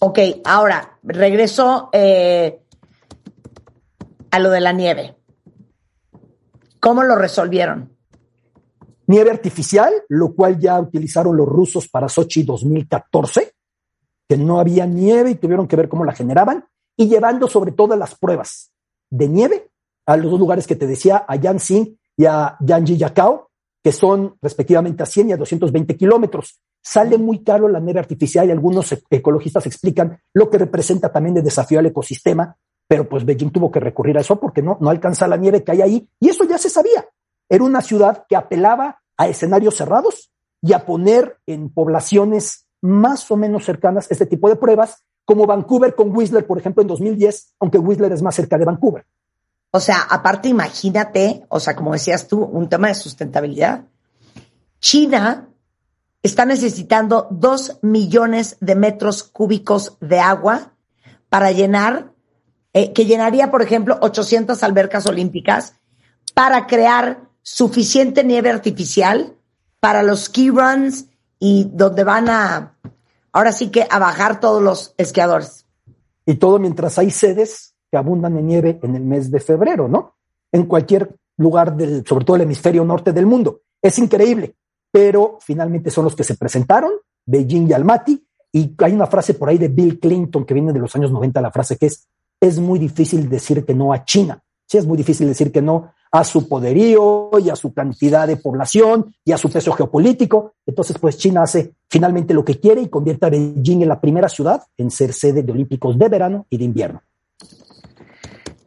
Ok, 0.00 0.18
ahora 0.44 0.98
regreso 1.02 1.88
eh, 1.92 2.60
a 4.30 4.38
lo 4.38 4.50
de 4.50 4.60
la 4.60 4.72
nieve. 4.72 5.16
¿Cómo 6.80 7.02
lo 7.02 7.16
resolvieron? 7.16 7.96
Nieve 9.06 9.30
artificial, 9.30 9.92
lo 10.08 10.34
cual 10.34 10.58
ya 10.58 10.78
utilizaron 10.78 11.36
los 11.36 11.46
rusos 11.46 11.88
para 11.88 12.08
Sochi 12.08 12.42
2014, 12.42 13.54
que 14.28 14.36
no 14.36 14.58
había 14.58 14.84
nieve 14.84 15.30
y 15.30 15.34
tuvieron 15.36 15.68
que 15.68 15.76
ver 15.76 15.88
cómo 15.88 16.04
la 16.04 16.12
generaban, 16.12 16.66
y 16.96 17.08
llevando 17.08 17.48
sobre 17.48 17.72
todo 17.72 17.96
las 17.96 18.16
pruebas 18.16 18.72
de 19.08 19.28
nieve 19.28 19.70
a 20.06 20.16
los 20.16 20.30
dos 20.30 20.40
lugares 20.40 20.66
que 20.66 20.76
te 20.76 20.86
decía, 20.86 21.24
a 21.26 21.36
Yanxing 21.36 21.98
y 22.16 22.24
a 22.24 22.56
Yanji-Yakao, 22.60 23.48
que 23.82 23.92
son 23.92 24.36
respectivamente 24.40 25.02
a 25.02 25.06
100 25.06 25.30
y 25.30 25.32
a 25.32 25.36
220 25.36 25.96
kilómetros. 25.96 26.60
Sale 26.82 27.18
muy 27.18 27.42
caro 27.42 27.68
la 27.68 27.80
nieve 27.80 28.00
artificial 28.00 28.48
y 28.48 28.52
algunos 28.52 28.90
e-, 28.92 29.02
ecologistas 29.10 29.66
explican 29.66 30.18
lo 30.32 30.48
que 30.50 30.58
representa 30.58 31.12
también 31.12 31.34
de 31.34 31.42
desafío 31.42 31.78
al 31.78 31.86
ecosistema, 31.86 32.56
pero 32.88 33.08
pues 33.08 33.24
Beijing 33.24 33.50
tuvo 33.50 33.70
que 33.70 33.80
recurrir 33.80 34.16
a 34.18 34.20
eso 34.20 34.40
porque 34.40 34.62
no, 34.62 34.78
no 34.80 34.90
alcanza 34.90 35.28
la 35.28 35.36
nieve 35.36 35.62
que 35.62 35.72
hay 35.72 35.82
ahí 35.82 36.08
y 36.20 36.28
eso 36.28 36.44
ya 36.44 36.58
se 36.58 36.70
sabía. 36.70 37.06
Era 37.48 37.64
una 37.64 37.80
ciudad 37.80 38.24
que 38.28 38.36
apelaba 38.36 39.02
a 39.16 39.28
escenarios 39.28 39.76
cerrados 39.76 40.30
y 40.62 40.72
a 40.72 40.84
poner 40.84 41.38
en 41.46 41.70
poblaciones 41.70 42.66
más 42.82 43.30
o 43.30 43.36
menos 43.36 43.64
cercanas 43.64 44.10
este 44.10 44.26
tipo 44.26 44.48
de 44.48 44.56
pruebas, 44.56 45.04
como 45.24 45.46
Vancouver 45.46 45.94
con 45.94 46.16
Whistler, 46.16 46.46
por 46.46 46.58
ejemplo, 46.58 46.82
en 46.82 46.88
2010, 46.88 47.54
aunque 47.60 47.78
Whistler 47.78 48.12
es 48.12 48.22
más 48.22 48.34
cerca 48.34 48.58
de 48.58 48.64
Vancouver. 48.64 49.04
O 49.76 49.80
sea, 49.80 50.00
aparte 50.08 50.48
imagínate, 50.48 51.44
o 51.50 51.60
sea, 51.60 51.76
como 51.76 51.92
decías 51.92 52.28
tú, 52.28 52.42
un 52.42 52.66
tema 52.70 52.88
de 52.88 52.94
sustentabilidad. 52.94 53.84
China 54.80 55.50
está 56.22 56.46
necesitando 56.46 57.28
dos 57.30 57.76
millones 57.82 58.56
de 58.60 58.74
metros 58.74 59.22
cúbicos 59.22 59.98
de 60.00 60.18
agua 60.18 60.72
para 61.28 61.52
llenar, 61.52 62.14
eh, 62.72 62.94
que 62.94 63.04
llenaría, 63.04 63.50
por 63.50 63.60
ejemplo, 63.60 63.98
800 64.00 64.62
albercas 64.62 65.04
olímpicas 65.04 65.74
para 66.32 66.66
crear 66.66 67.28
suficiente 67.42 68.24
nieve 68.24 68.48
artificial 68.48 69.36
para 69.78 70.02
los 70.02 70.24
ski 70.24 70.48
runs 70.48 71.04
y 71.38 71.68
donde 71.70 72.02
van 72.02 72.30
a, 72.30 72.78
ahora 73.30 73.52
sí 73.52 73.70
que 73.70 73.86
a 73.90 73.98
bajar 73.98 74.40
todos 74.40 74.62
los 74.62 74.94
esquiadores. 74.96 75.66
Y 76.24 76.36
todo 76.36 76.58
mientras 76.58 76.98
hay 76.98 77.10
sedes 77.10 77.75
abundan 77.96 78.36
en 78.36 78.46
nieve 78.46 78.78
en 78.82 78.94
el 78.96 79.02
mes 79.02 79.30
de 79.30 79.40
febrero, 79.40 79.88
¿no? 79.88 80.14
En 80.52 80.66
cualquier 80.66 81.16
lugar 81.36 81.76
del, 81.76 82.06
sobre 82.06 82.24
todo 82.24 82.36
el 82.36 82.42
hemisferio 82.42 82.84
norte 82.84 83.12
del 83.12 83.26
mundo. 83.26 83.60
Es 83.80 83.98
increíble, 83.98 84.54
pero 84.90 85.38
finalmente 85.40 85.90
son 85.90 86.04
los 86.04 86.16
que 86.16 86.24
se 86.24 86.36
presentaron, 86.36 86.92
Beijing 87.26 87.68
y 87.68 87.72
Almaty, 87.72 88.26
y 88.52 88.74
hay 88.78 88.92
una 88.92 89.06
frase 89.06 89.34
por 89.34 89.48
ahí 89.48 89.58
de 89.58 89.68
Bill 89.68 89.98
Clinton 90.00 90.44
que 90.44 90.54
viene 90.54 90.72
de 90.72 90.78
los 90.78 90.94
años 90.96 91.10
90, 91.10 91.40
la 91.40 91.50
frase 91.50 91.76
que 91.76 91.86
es, 91.86 92.06
es 92.40 92.58
muy 92.58 92.78
difícil 92.78 93.28
decir 93.28 93.64
que 93.64 93.74
no 93.74 93.92
a 93.92 94.04
China. 94.04 94.42
Sí, 94.66 94.78
es 94.78 94.86
muy 94.86 94.96
difícil 94.96 95.28
decir 95.28 95.52
que 95.52 95.62
no 95.62 95.92
a 96.10 96.24
su 96.24 96.48
poderío 96.48 97.30
y 97.38 97.50
a 97.50 97.56
su 97.56 97.72
cantidad 97.74 98.26
de 98.26 98.36
población 98.36 99.14
y 99.24 99.32
a 99.32 99.38
su 99.38 99.50
peso 99.50 99.72
geopolítico. 99.72 100.54
Entonces, 100.64 100.98
pues 100.98 101.18
China 101.18 101.42
hace 101.42 101.74
finalmente 101.88 102.34
lo 102.34 102.44
que 102.44 102.58
quiere 102.58 102.80
y 102.80 102.88
convierte 102.88 103.26
a 103.26 103.30
Beijing 103.30 103.82
en 103.82 103.88
la 103.88 104.00
primera 104.00 104.28
ciudad 104.28 104.62
en 104.76 104.90
ser 104.90 105.12
sede 105.12 105.42
de 105.42 105.52
Olímpicos 105.52 105.98
de 105.98 106.08
verano 106.08 106.46
y 106.48 106.56
de 106.56 106.64
invierno. 106.64 107.02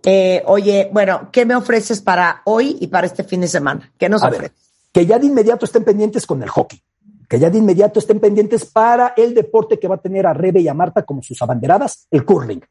Eh, 0.03 0.43
oye, 0.45 0.89
bueno, 0.91 1.29
¿qué 1.31 1.45
me 1.45 1.55
ofreces 1.55 2.01
para 2.01 2.41
hoy 2.45 2.77
y 2.79 2.87
para 2.87 3.07
este 3.07 3.23
fin 3.23 3.41
de 3.41 3.47
semana? 3.47 3.91
¿Qué 3.97 4.07
nos 4.07 4.23
ofreces? 4.23 4.69
que 4.91 5.05
ya 5.05 5.19
de 5.19 5.27
inmediato 5.27 5.65
estén 5.65 5.83
pendientes 5.83 6.25
con 6.25 6.41
el 6.41 6.49
hockey, 6.49 6.81
que 7.27 7.39
ya 7.39 7.49
de 7.49 7.57
inmediato 7.57 7.99
estén 7.99 8.19
pendientes 8.19 8.65
para 8.65 9.13
el 9.15 9.33
deporte 9.33 9.79
que 9.79 9.87
va 9.87 9.95
a 9.95 9.99
tener 9.99 10.25
a 10.25 10.33
Rebe 10.33 10.61
y 10.61 10.67
a 10.67 10.73
Marta 10.73 11.03
como 11.03 11.21
sus 11.21 11.41
abanderadas, 11.41 12.07
el 12.11 12.25
curling. 12.25 12.61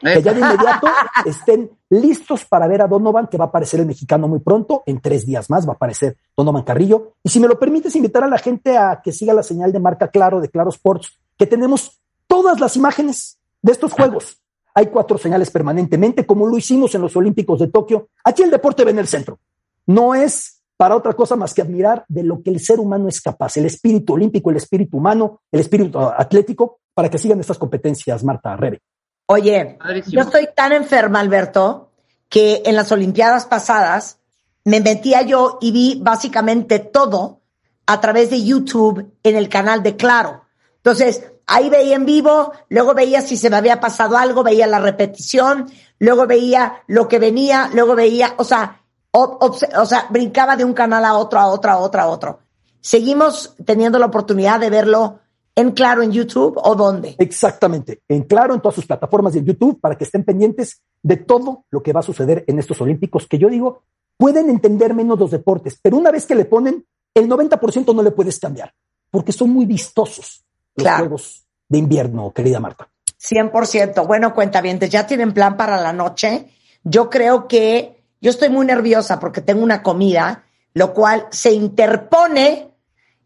Que 0.00 0.22
ya 0.22 0.32
de 0.32 0.40
inmediato 0.40 0.86
estén 1.26 1.70
listos 1.90 2.44
para 2.44 2.68
ver 2.68 2.82
a 2.82 2.86
Donovan, 2.86 3.26
que 3.26 3.36
va 3.36 3.46
a 3.46 3.48
aparecer 3.48 3.80
el 3.80 3.86
mexicano 3.86 4.28
muy 4.28 4.38
pronto, 4.38 4.84
en 4.86 5.00
tres 5.00 5.26
días 5.26 5.50
más 5.50 5.66
va 5.66 5.72
a 5.72 5.74
aparecer 5.74 6.16
Donovan 6.36 6.62
Carrillo. 6.62 7.14
Y 7.22 7.30
si 7.30 7.40
me 7.40 7.48
lo 7.48 7.58
permites, 7.58 7.96
invitar 7.96 8.22
a 8.22 8.28
la 8.28 8.38
gente 8.38 8.78
a 8.78 9.00
que 9.02 9.10
siga 9.10 9.34
la 9.34 9.42
señal 9.42 9.72
de 9.72 9.80
marca 9.80 10.08
Claro, 10.08 10.40
de 10.40 10.48
Claro 10.48 10.70
Sports, 10.70 11.18
que 11.36 11.46
tenemos 11.46 12.00
todas 12.28 12.60
las 12.60 12.76
imágenes 12.76 13.38
de 13.60 13.72
estos 13.72 13.92
juegos 13.92 14.38
hay 14.78 14.86
cuatro 14.86 15.18
señales 15.18 15.50
permanentemente, 15.50 16.24
como 16.24 16.46
lo 16.46 16.56
hicimos 16.56 16.94
en 16.94 17.00
los 17.00 17.16
Olímpicos 17.16 17.58
de 17.58 17.66
Tokio. 17.66 18.10
Aquí 18.22 18.44
el 18.44 18.50
deporte 18.52 18.84
ve 18.84 18.92
en 18.92 19.00
el 19.00 19.08
centro. 19.08 19.40
No 19.86 20.14
es 20.14 20.62
para 20.76 20.94
otra 20.94 21.14
cosa 21.14 21.34
más 21.34 21.52
que 21.52 21.62
admirar 21.62 22.04
de 22.06 22.22
lo 22.22 22.40
que 22.44 22.50
el 22.50 22.60
ser 22.60 22.78
humano 22.78 23.08
es 23.08 23.20
capaz, 23.20 23.56
el 23.56 23.66
espíritu 23.66 24.12
olímpico, 24.12 24.50
el 24.50 24.56
espíritu 24.56 24.98
humano, 24.98 25.40
el 25.50 25.58
espíritu 25.58 25.98
atlético, 25.98 26.78
para 26.94 27.10
que 27.10 27.18
sigan 27.18 27.40
estas 27.40 27.58
competencias, 27.58 28.22
Marta 28.22 28.54
Rebe. 28.54 28.80
Oye, 29.26 29.78
yo 30.06 30.20
estoy 30.20 30.48
tan 30.54 30.70
enferma, 30.70 31.18
Alberto, 31.18 31.90
que 32.28 32.62
en 32.64 32.76
las 32.76 32.92
Olimpiadas 32.92 33.46
pasadas 33.46 34.20
me 34.64 34.80
metía 34.80 35.22
yo 35.22 35.58
y 35.60 35.72
vi 35.72 36.00
básicamente 36.00 36.78
todo 36.78 37.40
a 37.84 38.00
través 38.00 38.30
de 38.30 38.44
YouTube 38.44 39.12
en 39.24 39.34
el 39.34 39.48
canal 39.48 39.82
de 39.82 39.96
Claro. 39.96 40.44
Entonces, 40.76 41.32
Ahí 41.50 41.70
veía 41.70 41.96
en 41.96 42.04
vivo, 42.04 42.52
luego 42.68 42.92
veía 42.92 43.22
si 43.22 43.38
se 43.38 43.48
me 43.48 43.56
había 43.56 43.80
pasado 43.80 44.18
algo, 44.18 44.42
veía 44.42 44.66
la 44.66 44.80
repetición, 44.80 45.66
luego 45.98 46.26
veía 46.26 46.82
lo 46.86 47.08
que 47.08 47.18
venía, 47.18 47.70
luego 47.72 47.94
veía, 47.94 48.34
o 48.36 48.44
sea, 48.44 48.82
o, 49.12 49.54
sea, 49.54 50.06
brincaba 50.10 50.56
de 50.56 50.64
un 50.64 50.74
canal 50.74 51.06
a 51.06 51.14
otro, 51.14 51.40
a 51.40 51.46
otro, 51.46 51.70
a 51.70 51.78
otro, 51.78 52.00
a 52.02 52.06
otro. 52.06 52.38
Seguimos 52.82 53.56
teniendo 53.64 53.98
la 53.98 54.04
oportunidad 54.04 54.60
de 54.60 54.68
verlo 54.68 55.20
en 55.54 55.70
Claro 55.70 56.02
en 56.02 56.12
YouTube 56.12 56.60
o 56.62 56.74
dónde? 56.74 57.16
Exactamente, 57.18 58.02
en 58.06 58.24
Claro, 58.24 58.52
en 58.52 58.60
todas 58.60 58.74
sus 58.74 58.86
plataformas 58.86 59.32
de 59.32 59.42
YouTube, 59.42 59.80
para 59.80 59.96
que 59.96 60.04
estén 60.04 60.24
pendientes 60.24 60.82
de 61.02 61.16
todo 61.16 61.64
lo 61.70 61.82
que 61.82 61.94
va 61.94 62.00
a 62.00 62.02
suceder 62.02 62.44
en 62.46 62.58
estos 62.58 62.78
Olímpicos, 62.82 63.26
que 63.26 63.38
yo 63.38 63.48
digo, 63.48 63.84
pueden 64.18 64.50
entender 64.50 64.92
menos 64.92 65.18
los 65.18 65.30
deportes, 65.30 65.78
pero 65.80 65.96
una 65.96 66.10
vez 66.10 66.26
que 66.26 66.34
le 66.34 66.44
ponen, 66.44 66.84
el 67.14 67.26
90% 67.26 67.94
no 67.94 68.02
le 68.02 68.10
puedes 68.10 68.38
cambiar, 68.38 68.74
porque 69.10 69.32
son 69.32 69.48
muy 69.48 69.64
vistosos 69.64 70.44
los 70.84 70.92
Juegos 70.92 71.46
de 71.68 71.78
Invierno, 71.78 72.32
querida 72.32 72.60
Marta. 72.60 72.88
100%. 73.20 74.06
Bueno, 74.06 74.34
cuenta 74.34 74.60
bien, 74.60 74.78
ya 74.78 75.06
tienen 75.06 75.32
plan 75.32 75.56
para 75.56 75.80
la 75.80 75.92
noche. 75.92 76.46
Yo 76.84 77.10
creo 77.10 77.48
que 77.48 78.02
yo 78.20 78.30
estoy 78.30 78.48
muy 78.48 78.66
nerviosa 78.66 79.18
porque 79.18 79.40
tengo 79.40 79.62
una 79.62 79.82
comida, 79.82 80.44
lo 80.74 80.94
cual 80.94 81.26
se 81.30 81.52
interpone 81.52 82.70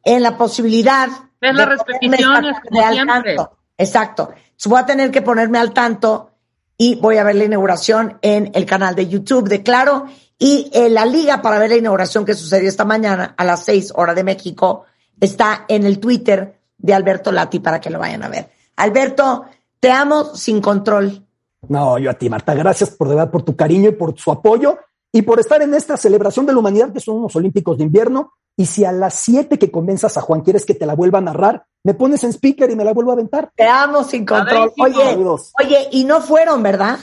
en 0.05 0.23
la 0.23 0.37
posibilidad 0.37 1.09
de 1.41 1.53
las 1.53 1.69
repeticiones 1.69 2.57
al 2.73 3.07
tanto. 3.07 3.59
Exacto. 3.79 4.33
voy 4.67 4.81
a 4.81 4.87
tener 4.87 5.11
que 5.11 5.23
ponerme 5.23 5.59
al 5.59 5.73
tanto 5.73 6.31
y 6.77 6.97
voy 6.97 7.19
a 7.19 7.25
ver 7.25 7.37
la 7.37 7.45
inauguración 7.45 8.19
en 8.23 8.51
el 8.55 8.67
canal 8.67 8.95
de 8.95 9.09
YouTube 9.09 9.49
de 9.49 9.63
Claro 9.63 10.07
y 10.39 10.71
en 10.73 10.95
la 10.95 11.05
liga 11.05 11.43
para 11.43 11.59
ver 11.59 11.71
la 11.71 11.77
inauguración 11.77 12.25
que 12.25 12.35
sucedió 12.35 12.69
esta 12.69 12.85
mañana 12.85 13.35
a 13.37 13.45
las 13.45 13.65
6 13.65 13.93
horas 13.95 14.17
de 14.17 14.25
México 14.25 14.85
está 15.21 15.65
en 15.69 15.85
el 15.85 16.01
Twitter 16.01 16.62
de 16.83 16.93
Alberto 16.93 17.33
Lati 17.33 17.61
para 17.61 17.81
que 17.81 17.89
lo 17.89 17.99
vayan 17.99 18.23
a 18.23 18.29
ver. 18.29 18.51
Alberto, 18.77 19.45
te 19.81 19.91
amo 19.91 20.35
sin 20.35 20.61
control. 20.61 21.27
No, 21.69 21.99
yo 21.99 22.11
a 22.11 22.15
ti, 22.15 22.29
Marta, 22.29 22.55
gracias 22.55 22.91
por, 22.91 23.09
de 23.09 23.15
verdad, 23.15 23.31
por 23.31 23.43
tu 23.43 23.57
cariño 23.57 23.89
y 23.91 23.93
por 23.93 24.19
su 24.19 24.31
apoyo 24.31 24.79
y 25.13 25.23
por 25.23 25.39
estar 25.39 25.63
en 25.63 25.75
esta 25.75 25.97
celebración 25.97 26.45
de 26.45 26.53
la 26.53 26.59
humanidad 26.59 26.93
que 26.93 27.01
son 27.01 27.17
unos 27.17 27.37
Olímpicos 27.37 27.79
de 27.79 27.85
invierno. 27.85 28.33
Y 28.57 28.67
si 28.67 28.85
a 28.85 28.93
las 28.93 29.15
siete 29.15 29.59
que 29.59 29.71
convenzas 29.71 30.17
a 30.19 30.21
Juan 30.21 30.43
quieres 30.43 30.67
que 30.67 30.75
te 30.75 30.85
la 30.85 30.95
vuelva 30.95 31.19
a 31.19 31.23
narrar, 31.23 31.65
me 31.85 31.95
pones 31.95 32.23
en 32.25 32.33
speaker 32.33 32.71
y 32.71 32.77
me 32.77 32.85
la 32.85 32.93
vuelvo 32.93 33.11
a 33.11 33.15
aventar. 33.15 33.51
Te 33.57 33.67
amo 33.67 34.05
sin 34.05 34.27
control. 34.27 34.73
Oye, 34.79 35.17
oye, 35.59 35.89
y 35.93 36.05
no 36.05 36.21
fueron, 36.21 36.63
¿verdad? 36.63 36.99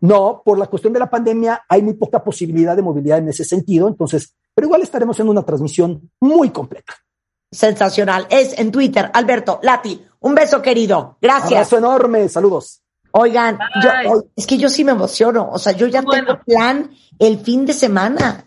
No, 0.00 0.42
por 0.44 0.58
la 0.58 0.66
cuestión 0.66 0.92
de 0.92 0.98
la 0.98 1.08
pandemia 1.08 1.64
hay 1.68 1.80
muy 1.80 1.94
poca 1.94 2.22
posibilidad 2.22 2.76
de 2.76 2.82
movilidad 2.82 3.18
en 3.18 3.28
ese 3.28 3.44
sentido, 3.44 3.88
entonces, 3.88 4.34
pero 4.54 4.66
igual 4.66 4.82
estaremos 4.82 5.18
en 5.20 5.28
una 5.28 5.42
transmisión 5.42 6.10
muy 6.20 6.50
completa. 6.50 6.92
Sensacional. 7.54 8.26
Es 8.30 8.58
en 8.58 8.72
Twitter, 8.72 9.10
Alberto 9.14 9.60
Lati. 9.62 10.04
Un 10.20 10.34
beso 10.34 10.60
querido. 10.60 11.18
Gracias. 11.20 11.52
Un 11.52 11.58
beso 11.58 11.78
enorme. 11.78 12.28
Saludos. 12.28 12.80
Oigan, 13.12 13.58
yo, 13.80 14.24
es 14.34 14.46
que 14.46 14.58
yo 14.58 14.68
sí 14.68 14.84
me 14.84 14.92
emociono. 14.92 15.48
O 15.52 15.58
sea, 15.58 15.72
yo 15.72 15.86
ya 15.86 16.02
tengo 16.02 16.40
plan 16.40 16.90
el 17.18 17.38
fin 17.38 17.64
de 17.64 17.72
semana. 17.72 18.44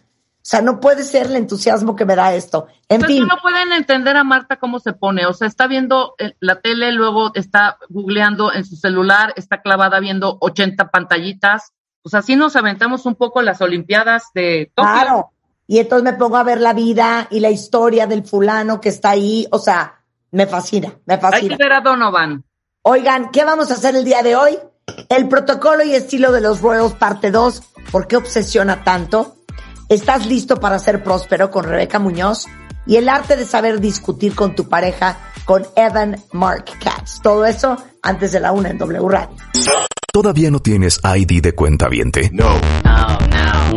O 0.48 0.50
sea, 0.50 0.62
no 0.62 0.80
puede 0.80 1.04
ser 1.04 1.28
el 1.28 1.36
entusiasmo 1.38 1.96
que 1.96 2.06
me 2.06 2.16
da 2.16 2.34
esto. 2.34 2.68
En 2.90 3.02
fin. 3.02 3.26
no 3.28 3.38
pueden 3.42 3.72
entender 3.72 4.18
a 4.18 4.24
Marta 4.24 4.58
cómo 4.58 4.80
se 4.80 4.94
pone. 4.94 5.26
O 5.26 5.34
sea, 5.34 5.48
está 5.48 5.68
viendo 5.68 6.16
eh, 6.18 6.34
la 6.40 6.60
tele, 6.60 6.92
luego 6.92 7.32
está 7.34 7.78
googleando 7.90 8.54
en 8.54 8.66
su 8.66 8.76
celular, 8.76 9.34
está 9.38 9.62
clavada 9.62 10.00
viendo 10.00 10.38
80 10.42 10.90
pantallitas. 10.90 11.74
Pues 12.02 12.14
así 12.14 12.36
nos 12.36 12.56
aventamos 12.56 13.06
un 13.06 13.16
poco 13.16 13.42
las 13.42 13.62
Olimpiadas 13.62 14.26
de 14.34 14.72
Tokio. 14.74 14.92
Claro. 14.92 15.32
Y 15.68 15.80
entonces 15.80 16.04
me 16.04 16.18
pongo 16.18 16.38
a 16.38 16.44
ver 16.44 16.62
la 16.62 16.74
vida 16.74 17.28
y 17.30 17.42
la 17.42 17.50
historia 17.50 18.08
del 18.08 18.26
fulano 18.26 18.80
que 18.80 18.90
está 18.90 19.12
ahí. 19.12 19.46
O 19.52 19.60
sea, 19.60 20.02
me 20.32 20.48
fascina, 20.48 20.94
me 21.06 21.18
fascina. 21.18 21.54
Hay 21.54 21.58
que 21.58 21.64
ver 21.64 21.74
a 21.74 21.82
Donovan. 21.82 22.44
Oigan, 22.84 23.32
¿qué 23.32 23.44
vamos 23.44 23.70
a 23.70 23.74
hacer 23.74 23.96
el 23.96 24.06
día 24.06 24.24
de 24.24 24.38
hoy? 24.38 24.58
El 25.10 25.28
protocolo 25.28 25.84
y 25.84 25.94
estilo 25.94 26.32
de 26.32 26.40
los 26.40 26.62
Royals, 26.62 26.94
parte 26.94 27.32
2. 27.32 27.62
¿Por 27.92 28.08
qué 28.08 28.16
obsesiona 28.16 28.84
tanto? 28.86 29.36
¿Estás 29.90 30.26
listo 30.26 30.60
para 30.60 30.80
ser 30.80 31.04
próspero 31.04 31.52
con 31.52 31.66
Rebeca 31.66 32.00
Muñoz? 32.00 32.46
Y 32.86 32.96
el 32.96 33.10
arte 33.10 33.36
de 33.36 33.46
saber 33.46 33.82
discutir 33.82 34.34
con 34.34 34.56
tu 34.56 34.70
pareja 34.70 35.18
con 35.44 35.66
Evan 35.76 36.22
Mark 36.32 36.66
Katz. 36.82 37.22
Todo 37.22 37.46
eso 37.46 37.78
antes 38.02 38.32
de 38.32 38.40
la 38.40 38.54
una 38.54 38.70
en 38.70 38.78
W 38.78 39.10
Radio. 39.10 39.36
¿Todavía 40.12 40.50
no 40.50 40.60
tienes 40.60 41.00
ID 41.04 41.42
de 41.42 41.54
cuenta 41.54 41.90
viente? 41.90 42.30
No. 42.34 42.50
No, 42.84 43.18
no, 43.28 43.74
no. 43.74 43.77